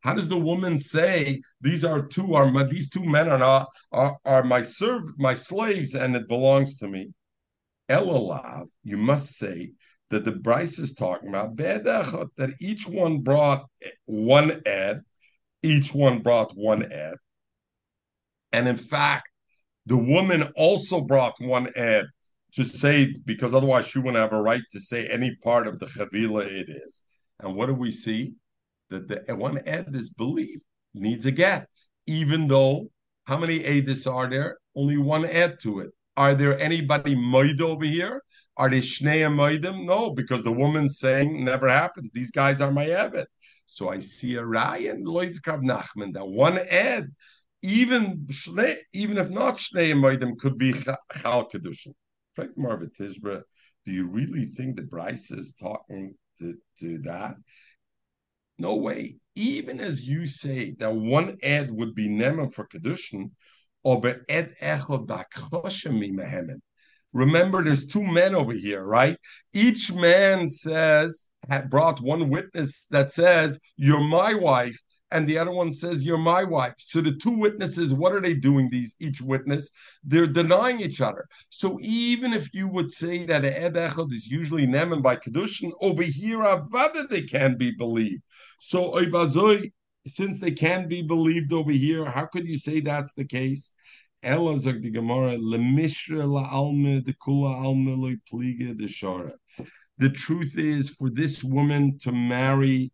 How 0.00 0.14
does 0.14 0.28
the 0.28 0.38
woman 0.38 0.78
say 0.78 1.42
these 1.60 1.84
are 1.84 2.06
two 2.06 2.34
are 2.34 2.68
these 2.68 2.88
two 2.88 3.04
men 3.04 3.28
are 3.28 3.38
not, 3.38 3.68
are, 3.92 4.16
are 4.24 4.42
my 4.42 4.62
serv 4.62 5.02
my 5.18 5.34
slaves 5.34 5.94
and 5.94 6.16
it 6.16 6.26
belongs 6.26 6.76
to 6.76 6.88
me? 6.88 7.10
Elalav, 7.90 8.68
you 8.82 8.96
must 8.96 9.36
say 9.36 9.72
that 10.10 10.24
the 10.24 10.32
Braisa 10.32 10.80
is 10.80 10.94
talking 10.94 11.28
about, 11.30 11.56
that 11.56 12.54
each 12.60 12.86
one 12.86 13.20
brought 13.20 13.66
one 14.04 14.62
ed, 14.66 15.00
each 15.62 15.94
one 15.94 16.20
brought 16.20 16.52
one 16.56 16.92
ed. 16.92 17.14
And 18.52 18.68
in 18.68 18.76
fact, 18.76 19.28
the 19.86 19.96
woman 19.96 20.44
also 20.56 21.00
brought 21.00 21.40
one 21.40 21.68
ed 21.74 22.06
to 22.54 22.64
say, 22.64 23.14
because 23.24 23.54
otherwise 23.54 23.86
she 23.86 23.98
wouldn't 23.98 24.16
have 24.16 24.32
a 24.32 24.40
right 24.40 24.62
to 24.72 24.80
say 24.80 25.08
any 25.08 25.34
part 25.42 25.66
of 25.66 25.78
the 25.78 25.86
Chavila 25.86 26.44
it 26.46 26.68
is. 26.68 27.02
And 27.40 27.56
what 27.56 27.66
do 27.66 27.74
we 27.74 27.90
see? 27.90 28.34
That 28.90 29.08
the 29.08 29.34
one 29.34 29.60
ed 29.66 29.88
is 29.94 30.10
believed, 30.10 30.62
needs 30.94 31.26
a 31.26 31.32
get, 31.32 31.66
even 32.06 32.46
though 32.46 32.90
how 33.24 33.38
many 33.38 33.60
edis 33.60 34.06
are 34.10 34.28
there? 34.28 34.58
Only 34.76 34.98
one 34.98 35.24
ed 35.24 35.58
to 35.62 35.80
it. 35.80 35.90
Are 36.16 36.34
there 36.34 36.58
anybody 36.60 37.16
moid 37.16 37.60
over 37.60 37.84
here? 37.84 38.22
Are 38.56 38.70
they 38.70 38.80
shnei 38.80 39.26
moidim? 39.26 39.84
No, 39.84 40.10
because 40.10 40.44
the 40.44 40.52
woman's 40.52 40.98
saying 40.98 41.44
never 41.44 41.68
happened. 41.68 42.10
These 42.14 42.30
guys 42.30 42.60
are 42.60 42.70
my 42.70 42.86
Eved. 42.86 43.26
So 43.66 43.88
I 43.88 43.98
see 43.98 44.36
a 44.36 44.44
Ryan 44.44 45.02
Lloyd 45.04 45.36
Krav 45.44 45.62
Nachman 45.62 46.12
that 46.14 46.26
one 46.26 46.58
ed, 46.58 47.08
even 47.62 48.26
shnei, 48.26 48.76
even 48.92 49.18
if 49.18 49.30
not 49.30 49.56
shnei 49.56 49.92
moidim, 49.94 50.38
could 50.38 50.56
be 50.56 50.72
chal 51.20 51.48
kedushin. 51.48 51.94
Frank 52.34 52.52
Marvin 52.56 52.90
Tisbra, 52.98 53.42
do 53.84 53.92
you 53.92 54.06
really 54.06 54.46
think 54.46 54.76
that 54.76 54.90
Braisa 54.90 55.38
is 55.38 55.54
talking 55.60 56.14
to, 56.38 56.56
to 56.80 56.98
that? 56.98 57.36
No 58.58 58.76
way. 58.76 59.16
Even 59.34 59.80
as 59.80 60.04
you 60.04 60.26
say 60.26 60.76
that 60.78 60.94
one 60.94 61.38
ed 61.42 61.72
would 61.72 61.94
be 61.94 62.08
nema 62.08 62.52
for 62.52 62.68
kedushin, 62.68 63.30
Remember, 67.12 67.62
there's 67.62 67.86
two 67.86 68.02
men 68.02 68.34
over 68.34 68.52
here, 68.52 68.82
right? 68.84 69.16
Each 69.52 69.92
man 69.92 70.48
says, 70.48 71.30
brought 71.68 72.00
one 72.00 72.28
witness 72.28 72.86
that 72.90 73.10
says, 73.10 73.58
You're 73.76 74.02
my 74.02 74.34
wife, 74.34 74.80
and 75.10 75.28
the 75.28 75.38
other 75.38 75.52
one 75.52 75.72
says, 75.72 76.02
You're 76.02 76.18
my 76.18 76.42
wife. 76.42 76.74
So 76.78 77.00
the 77.00 77.14
two 77.14 77.38
witnesses, 77.38 77.94
what 77.94 78.12
are 78.12 78.20
they 78.20 78.34
doing? 78.34 78.68
These 78.68 78.96
each 78.98 79.20
witness, 79.20 79.70
they're 80.02 80.26
denying 80.26 80.80
each 80.80 81.00
other. 81.00 81.26
So 81.50 81.78
even 81.80 82.32
if 82.32 82.52
you 82.52 82.66
would 82.68 82.90
say 82.90 83.24
that 83.26 83.44
Ed 83.44 83.74
Echad 83.74 84.12
is 84.12 84.26
usually 84.26 84.66
Neman 84.66 85.02
by 85.02 85.16
Kedushin, 85.16 85.70
over 85.80 86.02
here, 86.02 86.38
Avada, 86.40 87.08
they 87.08 87.22
can 87.22 87.56
be 87.56 87.70
believed. 87.70 88.22
So 88.58 88.92
Oibazoi, 88.92 89.70
since 90.06 90.38
they 90.38 90.50
can 90.50 90.88
be 90.88 91.02
believed 91.02 91.52
over 91.52 91.72
here, 91.72 92.04
how 92.04 92.26
could 92.26 92.46
you 92.46 92.58
say 92.58 92.80
that's 92.80 93.14
the 93.14 93.24
case? 93.24 93.72
The 94.22 94.30
kula 94.30 94.64
shara. 98.88 99.32
The 99.98 100.10
truth 100.10 100.58
is, 100.58 100.90
for 100.90 101.10
this 101.10 101.44
woman 101.44 101.98
to 102.00 102.12
marry 102.12 102.90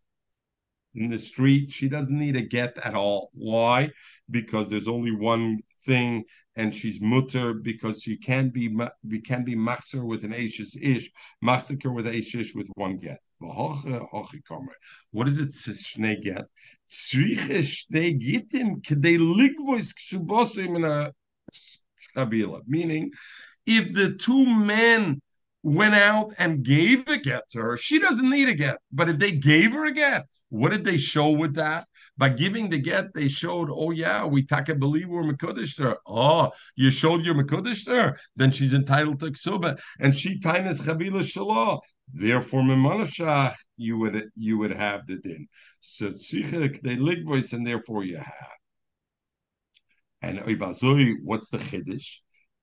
in 0.93 1.09
the 1.09 1.17
street, 1.19 1.71
she 1.71 1.87
doesn't 1.89 2.17
need 2.17 2.35
a 2.35 2.41
get 2.41 2.77
at 2.83 2.93
all. 2.93 3.29
Why? 3.33 3.89
Because 4.29 4.69
there's 4.69 4.89
only 4.89 5.11
one 5.11 5.59
thing, 5.85 6.25
and 6.55 6.75
she's 6.75 7.01
mutter 7.01 7.53
because 7.53 8.01
she 8.01 8.17
can't 8.17 8.53
be 8.53 8.77
we 9.07 9.21
can't 9.21 9.45
be 9.45 9.55
machzer 9.55 10.03
with 10.03 10.23
an 10.25 10.33
ashish 10.33 10.75
ish, 10.81 11.09
massacre 11.41 11.91
with 11.91 12.07
ashish 12.07 12.53
with 12.55 12.67
one 12.75 12.97
get. 12.97 13.19
What 13.41 15.25
does 15.25 15.39
it 15.39 15.55
get? 16.23 16.45
Tzriche 16.87 17.63
shnei 17.63 18.19
k'dei 18.81 19.17
ligvois 19.17 19.93
ksubosim 19.93 20.75
in 20.75 20.85
a 20.85 21.11
kabila. 22.15 22.61
Meaning, 22.67 23.11
if 23.65 23.93
the 23.93 24.13
two 24.15 24.45
men 24.45 25.21
went 25.63 25.95
out 25.95 26.33
and 26.37 26.63
gave 26.63 27.05
the 27.05 27.17
get 27.17 27.49
to 27.51 27.59
her, 27.59 27.77
she 27.77 27.99
doesn't 27.99 28.29
need 28.29 28.49
a 28.49 28.53
get. 28.53 28.77
But 28.91 29.09
if 29.09 29.19
they 29.19 29.31
gave 29.31 29.73
her 29.73 29.85
a 29.85 29.91
get, 29.91 30.25
what 30.49 30.71
did 30.71 30.83
they 30.83 30.97
show 30.97 31.29
with 31.29 31.55
that? 31.55 31.87
By 32.17 32.29
giving 32.29 32.69
the 32.69 32.77
get, 32.77 33.13
they 33.13 33.27
showed, 33.27 33.69
oh 33.71 33.91
yeah, 33.91 34.25
we 34.25 34.43
taka 34.43 34.75
believe 34.75 35.07
we're 35.07 35.23
Mekudesh 35.23 35.79
her. 35.79 35.97
Oh, 36.05 36.21
ah, 36.21 36.49
you 36.75 36.91
showed 36.91 37.21
your 37.21 37.35
Mekudesh 37.35 37.87
her, 37.87 38.17
then 38.35 38.51
she's 38.51 38.73
entitled 38.73 39.19
to 39.21 39.27
ksuba. 39.27 39.79
And 39.99 40.15
she 40.15 40.39
tainas 40.39 40.81
chavila 40.81 41.21
shalah. 41.21 41.79
Therefore, 42.13 42.61
Mimanashach, 42.61 43.55
you 43.77 43.97
would 43.97 44.29
you 44.35 44.57
would 44.57 44.71
have 44.71 45.07
the 45.07 45.17
din. 45.17 45.47
So 45.79 46.09
they 46.09 46.97
ligvois, 46.97 47.53
and 47.53 47.65
therefore 47.65 48.03
you 48.03 48.17
have. 48.17 48.57
And 50.21 50.39
Oibazoi, 50.39 51.15
what's 51.23 51.49
the 51.49 51.57
chiddush? 51.57 52.19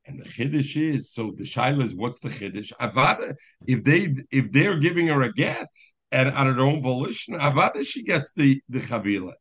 And 0.06 0.20
the 0.20 0.24
chiddush 0.24 0.76
is 0.76 1.12
so 1.12 1.32
the 1.36 1.44
shaila 1.44 1.82
is 1.82 1.94
what's 1.94 2.20
the 2.20 2.28
chiddush? 2.28 2.72
Avada, 2.80 3.34
if 3.66 3.84
they 3.84 4.14
if 4.30 4.52
they're 4.52 4.78
giving 4.78 5.08
her 5.08 5.22
a 5.22 5.32
get 5.32 5.66
and 6.12 6.30
on 6.30 6.54
her 6.54 6.60
own 6.60 6.82
volition, 6.82 7.34
Avada 7.34 7.84
she 7.84 8.02
gets 8.04 8.32
the 8.32 8.60
the 8.68 8.80
chavila. 8.80 9.32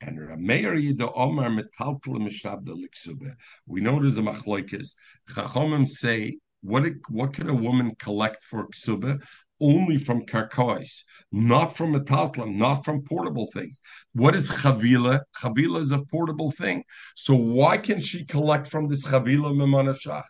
And 0.00 0.18
Rameir 0.18 0.96
the 0.96 1.10
Omar 1.12 1.50
metalkel 1.50 2.16
mishabda 2.16 2.68
liksube. 2.68 3.34
We 3.66 3.80
know 3.80 4.00
there's 4.00 4.18
a 4.18 4.22
machloikis. 4.22 4.94
Chachomim 5.30 5.86
say 5.86 6.38
what 6.62 6.84
what 7.08 7.32
can 7.32 7.48
a 7.48 7.54
woman 7.54 7.94
collect 7.96 8.42
for 8.42 8.68
ksuba? 8.68 9.22
Only 9.60 9.96
from 9.96 10.24
karkois, 10.26 11.02
not 11.32 11.76
from 11.76 11.92
metalklam, 11.92 12.56
not 12.56 12.84
from 12.84 13.02
portable 13.02 13.48
things. 13.52 13.80
What 14.12 14.34
is 14.34 14.50
chavila? 14.50 15.20
Chavila 15.40 15.80
is 15.80 15.92
a 15.92 16.00
portable 16.00 16.50
thing. 16.50 16.84
So 17.16 17.34
why 17.34 17.78
can 17.78 18.00
she 18.00 18.24
collect 18.24 18.66
from 18.66 18.88
this 18.88 19.06
chavila 19.06 19.52
memanashach? 19.54 20.24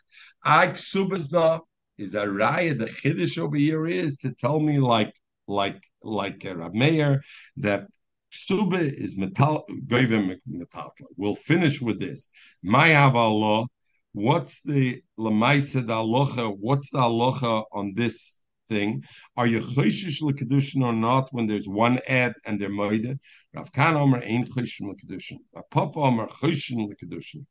Is 1.17 1.33
not 1.33 1.64
is 1.99 2.14
a 2.14 2.27
raya. 2.27 2.79
The 2.79 2.87
chiddush 2.87 3.38
over 3.38 3.57
here 3.57 3.87
is 3.87 4.17
to 4.19 4.33
tell 4.33 4.61
me 4.61 4.79
like 4.79 5.12
like 5.47 5.83
like 6.03 6.45
a 6.45 6.57
Rab 6.57 6.75
Meir 6.75 7.23
that 7.57 7.87
ksuba 8.33 8.81
is 8.81 9.17
metal 9.17 9.64
metalklam. 9.69 11.07
We'll 11.17 11.35
finish 11.35 11.81
with 11.81 11.99
this. 11.99 12.29
My 12.62 12.95
Allah 12.95 13.66
What's 14.12 14.62
the 14.62 15.03
lemaisa 15.18 15.87
the 15.87 15.95
aloha? 15.95 16.49
What's 16.49 16.91
the 16.91 16.99
aloha 16.99 17.64
on 17.72 17.93
this 17.95 18.41
thing? 18.69 19.05
Are 19.37 19.47
you 19.47 19.61
choishish 19.61 20.23
lekadushin 20.23 20.83
or 20.83 20.93
not 20.93 21.29
when 21.33 21.47
there's 21.47 21.69
one 21.69 22.01
ad 22.07 22.35
and 22.45 22.61
they're 22.61 22.71
moide? 22.71 23.19
Rav 23.55 23.73
Kan 23.73 23.97
Omer 23.97 24.23
ain't 24.23 24.49
choishish 24.49 24.83
lekadushin. 24.83 25.39
Rav 25.55 25.69
Papa 25.71 25.99
Omer 25.99 26.27
choishin 26.27 26.89
lekadushin. 26.89 27.45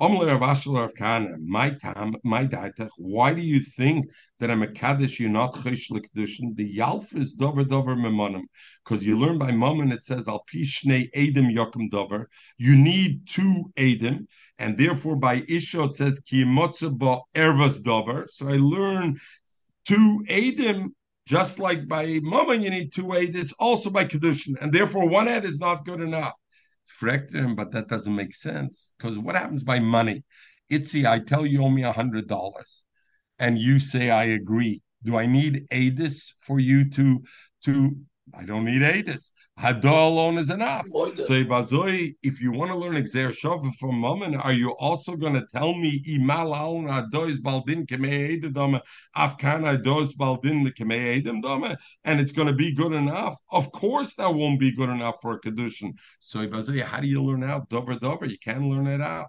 Omler 0.00 0.34
of 0.34 0.40
Ashler 0.40 0.84
of 0.84 0.96
Kana, 0.96 1.36
my 1.38 1.70
time, 1.70 2.16
my 2.24 2.44
daitach. 2.44 2.90
Why 2.98 3.32
do 3.32 3.40
you 3.40 3.60
think 3.60 4.10
that 4.40 4.50
I'm 4.50 4.64
a 4.64 4.66
kaddish? 4.66 5.20
You're 5.20 5.30
not 5.30 5.54
chosh 5.54 5.92
lekdushin. 5.92 6.56
The 6.56 6.76
yalf 6.76 7.14
is 7.14 7.34
dover 7.34 7.62
dover 7.62 7.94
memonim, 7.94 8.42
because 8.84 9.04
you 9.04 9.16
learn 9.16 9.38
by 9.38 9.52
mom 9.52 9.78
and 9.78 9.92
it 9.92 10.02
says 10.02 10.26
al 10.26 10.44
pishne 10.52 11.08
edim 11.14 11.54
yokum 11.54 11.88
dover. 11.88 12.28
You 12.58 12.74
need 12.74 13.28
two 13.28 13.70
edim, 13.78 14.26
and 14.58 14.76
therefore 14.76 15.14
by 15.14 15.44
isha 15.46 15.84
it 15.84 15.92
says 15.92 16.18
ki 16.18 16.44
ervas 16.46 17.82
dover. 17.84 18.26
So 18.28 18.48
I 18.48 18.56
learn 18.56 19.18
two 19.86 20.24
edim. 20.28 20.88
Just 21.24 21.60
like 21.60 21.86
by 21.86 22.18
mama, 22.20 22.54
you 22.54 22.68
need 22.68 22.92
two 22.92 23.04
edis, 23.04 23.54
also 23.60 23.90
by 23.90 24.04
kedushin, 24.04 24.60
and 24.60 24.72
therefore 24.72 25.08
one 25.08 25.28
ed 25.28 25.44
is 25.44 25.60
not 25.60 25.84
good 25.84 26.00
enough. 26.00 26.32
Frekter 27.00 27.54
but 27.54 27.70
that 27.70 27.86
doesn't 27.86 28.16
make 28.16 28.34
sense. 28.34 28.92
Because 28.98 29.18
what 29.18 29.36
happens 29.36 29.62
by 29.62 29.78
money? 29.78 30.24
Itzi, 30.70 31.06
I 31.06 31.20
tell 31.20 31.46
you, 31.46 31.62
owe 31.62 31.70
me 31.70 31.84
a 31.84 31.92
hundred 31.92 32.26
dollars, 32.26 32.84
and 33.38 33.56
you 33.56 33.78
say 33.78 34.10
I 34.10 34.24
agree. 34.24 34.82
Do 35.04 35.16
I 35.16 35.26
need 35.26 35.66
ADIS 35.70 36.34
for 36.40 36.58
you 36.58 36.90
to 36.90 37.22
to 37.64 37.96
I 38.34 38.44
don't 38.44 38.64
need 38.64 38.82
Adis. 38.82 39.30
Hada 39.58 40.06
alone 40.06 40.38
is 40.38 40.50
enough. 40.50 40.86
Say 41.16 41.44
Bazoi, 41.44 42.14
if 42.22 42.40
you 42.40 42.52
want 42.52 42.70
to 42.70 42.76
learn 42.76 42.94
Exer 42.94 43.28
Shava 43.28 43.70
from 43.74 44.00
Mammon, 44.00 44.34
are 44.36 44.52
you 44.52 44.70
also 44.72 45.16
going 45.16 45.34
to 45.34 45.46
tell 45.52 45.74
me 45.74 46.02
Imal 46.08 46.46
Alon 46.46 46.86
Adois 46.86 47.38
Baldin 47.40 47.86
Kemei 47.86 48.40
Afkana 49.16 49.78
Adois 49.78 50.16
Baldin 50.16 50.66
Kemei 50.72 51.22
Dome, 51.42 51.76
and 52.04 52.20
it's 52.20 52.32
going 52.32 52.48
to 52.48 52.54
be 52.54 52.72
good 52.74 52.92
enough? 52.92 53.36
Of 53.50 53.70
course, 53.72 54.14
that 54.14 54.34
won't 54.34 54.58
be 54.58 54.72
good 54.72 54.88
enough 54.88 55.16
for 55.20 55.34
a 55.34 55.40
Kedushin. 55.40 55.92
So 56.18 56.46
Bazoi, 56.46 56.82
how 56.82 57.00
do 57.00 57.06
you 57.06 57.22
learn 57.22 57.44
out 57.44 57.68
Dover 57.68 57.96
Dover? 57.96 58.26
You 58.26 58.38
can't 58.38 58.64
learn 58.64 58.86
it 58.86 59.00
out. 59.00 59.28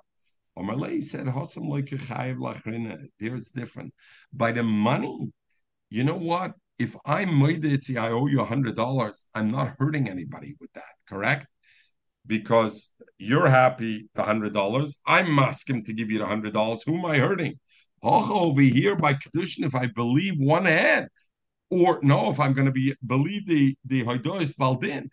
Omarlei 0.57 1.01
said, 1.01 1.25
Hosam 1.25 1.67
There 3.19 3.35
it's 3.35 3.51
different. 3.51 3.93
By 4.31 4.51
the 4.51 4.63
money, 4.63 5.31
you 5.89 6.03
know 6.03 6.15
what? 6.15 6.53
If 6.79 6.95
I'm 7.05 7.29
Moiditzi, 7.29 7.97
I 7.97 8.09
owe 8.09 8.27
you 8.27 8.41
a 8.41 8.45
hundred 8.45 8.75
dollars, 8.75 9.25
I'm 9.33 9.51
not 9.51 9.75
hurting 9.79 10.09
anybody 10.09 10.55
with 10.59 10.71
that, 10.73 10.83
correct? 11.07 11.47
Because 12.25 12.89
you're 13.17 13.49
happy 13.49 14.07
the 14.15 14.23
hundred 14.23 14.53
dollars, 14.53 14.97
I'm 15.05 15.37
asking 15.39 15.85
to 15.85 15.93
give 15.93 16.09
you 16.09 16.19
the 16.19 16.25
hundred 16.25 16.53
dollars. 16.53 16.83
Who 16.83 16.97
am 16.97 17.05
I 17.05 17.17
hurting? 17.17 17.59
over 18.05 18.61
here 18.61 18.97
by 18.97 19.13
Kedushin, 19.13 19.65
if 19.65 19.75
I 19.75 19.87
believe 19.87 20.33
one 20.37 20.65
head, 20.65 21.07
or 21.69 21.99
no, 22.03 22.29
if 22.29 22.39
I'm 22.39 22.53
going 22.53 22.65
to 22.65 22.71
be 22.71 22.93
believe 23.05 23.47
the 23.47 23.75
the 23.85 24.03
Hoidois 24.03 24.55
Baldin, 24.57 25.09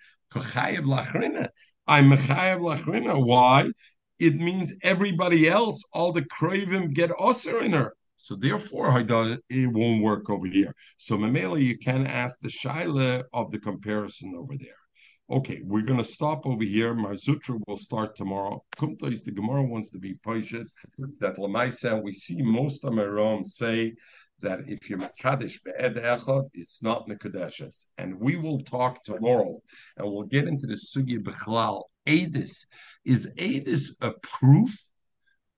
I'm 1.87 2.11
Mechayev 2.11 2.61
Lachrina. 2.61 3.25
Why? 3.25 3.71
It 4.19 4.35
means 4.37 4.75
everybody 4.83 5.49
else, 5.49 5.85
all 5.93 6.13
the 6.13 6.25
craving 6.25 6.93
get 6.93 7.11
usher 7.19 7.61
in 7.61 7.73
her. 7.73 7.95
So 8.23 8.37
therefore, 8.37 8.93
it 8.99 9.73
won't 9.73 10.03
work 10.03 10.29
over 10.29 10.47
here. 10.47 10.75
So 10.99 11.17
Mamela, 11.17 11.59
you 11.59 11.79
can 11.79 12.07
ask 12.07 12.39
the 12.41 12.49
shaila 12.49 13.25
of 13.33 13.51
the 13.51 13.59
comparison 13.59 14.35
over 14.37 14.59
there. 14.59 14.83
Okay, 15.31 15.63
we're 15.65 15.87
going 15.87 16.01
to 16.01 16.05
stop 16.05 16.45
over 16.45 16.63
here. 16.63 16.95
Marzutra 16.95 17.59
will 17.67 17.79
start 17.79 18.15
tomorrow. 18.15 18.63
Kumta 18.77 19.11
is 19.11 19.23
the 19.23 19.31
Gemara 19.31 19.63
wants 19.65 19.89
to 19.91 19.99
be 19.99 20.17
Paishet. 20.17 20.67
That 21.21 21.37
Lamaisa, 21.37 22.03
we 22.03 22.13
see 22.13 22.43
most 22.43 22.85
of 22.85 22.93
my 22.93 23.05
Marom 23.05 23.47
say 23.47 23.95
that 24.43 24.69
if 24.69 24.91
you're 24.91 24.99
Makadish 24.99 25.63
Be'ed 25.65 25.97
Echad, 25.97 26.51
it's 26.53 26.83
not 26.83 27.09
Nikadeshes. 27.09 27.87
And 27.97 28.21
we 28.21 28.37
will 28.37 28.61
talk 28.61 29.03
tomorrow 29.03 29.63
and 29.97 30.13
we'll 30.13 30.25
get 30.25 30.47
into 30.47 30.67
the 30.67 30.75
Sugi 30.75 31.19
Bechlal. 31.19 31.85
Adis. 32.07 32.67
Is 33.05 33.31
Adis 33.39 33.95
a 34.03 34.13
proof 34.23 34.90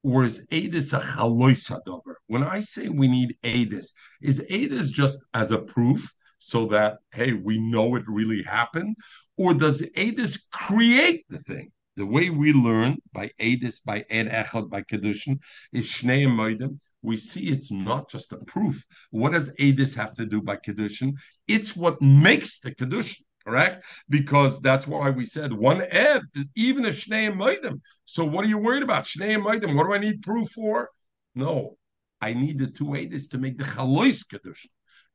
or 0.02 0.24
is 0.24 0.46
Adis 0.50 0.92
a 0.92 1.00
chalois 1.00 1.70
hadover? 1.70 2.14
When 2.26 2.42
I 2.42 2.60
say 2.60 2.88
we 2.88 3.08
need 3.08 3.36
Adis, 3.44 3.92
is 4.20 4.40
Adis 4.50 4.90
just 4.90 5.20
as 5.34 5.50
a 5.50 5.58
proof 5.58 6.12
so 6.38 6.66
that 6.66 6.98
hey, 7.14 7.32
we 7.32 7.58
know 7.58 7.94
it 7.94 8.04
really 8.08 8.42
happened, 8.42 8.96
or 9.36 9.54
does 9.54 9.82
Adis 9.96 10.48
create 10.50 11.24
the 11.28 11.38
thing? 11.38 11.70
The 11.96 12.06
way 12.06 12.30
we 12.30 12.52
learn 12.52 12.96
by 13.12 13.30
Adis, 13.38 13.80
by 13.84 14.04
Ed 14.10 14.28
Echad, 14.28 14.70
by 14.70 14.82
Kedushin, 14.82 15.38
is 15.72 15.86
Shnei 15.86 16.26
Moedim. 16.26 16.78
We 17.02 17.16
see 17.16 17.48
it's 17.50 17.70
not 17.70 18.08
just 18.08 18.32
a 18.32 18.38
proof. 18.38 18.82
What 19.10 19.32
does 19.32 19.50
Adis 19.60 19.94
have 19.96 20.14
to 20.14 20.24
do 20.24 20.40
by 20.40 20.56
Kedushin? 20.56 21.12
It's 21.46 21.76
what 21.76 22.00
makes 22.00 22.60
the 22.60 22.74
Kedushin 22.74 23.22
correct? 23.44 23.84
Because 24.08 24.60
that's 24.60 24.86
why 24.86 25.10
we 25.10 25.24
said 25.24 25.52
one 25.52 25.82
ed, 25.82 26.22
even 26.56 26.84
if 26.84 27.06
Shnei 27.06 27.28
and 27.28 27.40
Maidim. 27.40 27.80
So 28.04 28.24
what 28.24 28.44
are 28.44 28.48
you 28.48 28.58
worried 28.58 28.82
about? 28.82 29.04
Shnei 29.04 29.34
and 29.34 29.44
Maidim, 29.44 29.74
what 29.74 29.86
do 29.86 29.94
I 29.94 29.98
need 29.98 30.22
proof 30.22 30.50
for? 30.50 30.90
No, 31.34 31.76
I 32.20 32.34
need 32.34 32.58
the 32.58 32.66
two 32.68 32.86
edis 32.86 33.30
to 33.30 33.38
make 33.38 33.58
the 33.58 33.64
Chalois 33.64 34.24
Kedushin. 34.26 34.70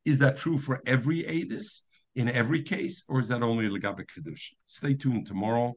Is 0.05 0.19
that 0.19 0.37
true 0.37 0.57
for 0.57 0.81
every 0.85 1.23
edis 1.23 1.81
in 2.15 2.29
every 2.29 2.63
case, 2.63 3.03
or 3.07 3.19
is 3.19 3.27
that 3.27 3.43
only 3.43 3.67
Legabe 3.69 4.05
Kedushin? 4.05 4.55
Stay 4.65 4.93
tuned 4.93 5.27
tomorrow. 5.27 5.75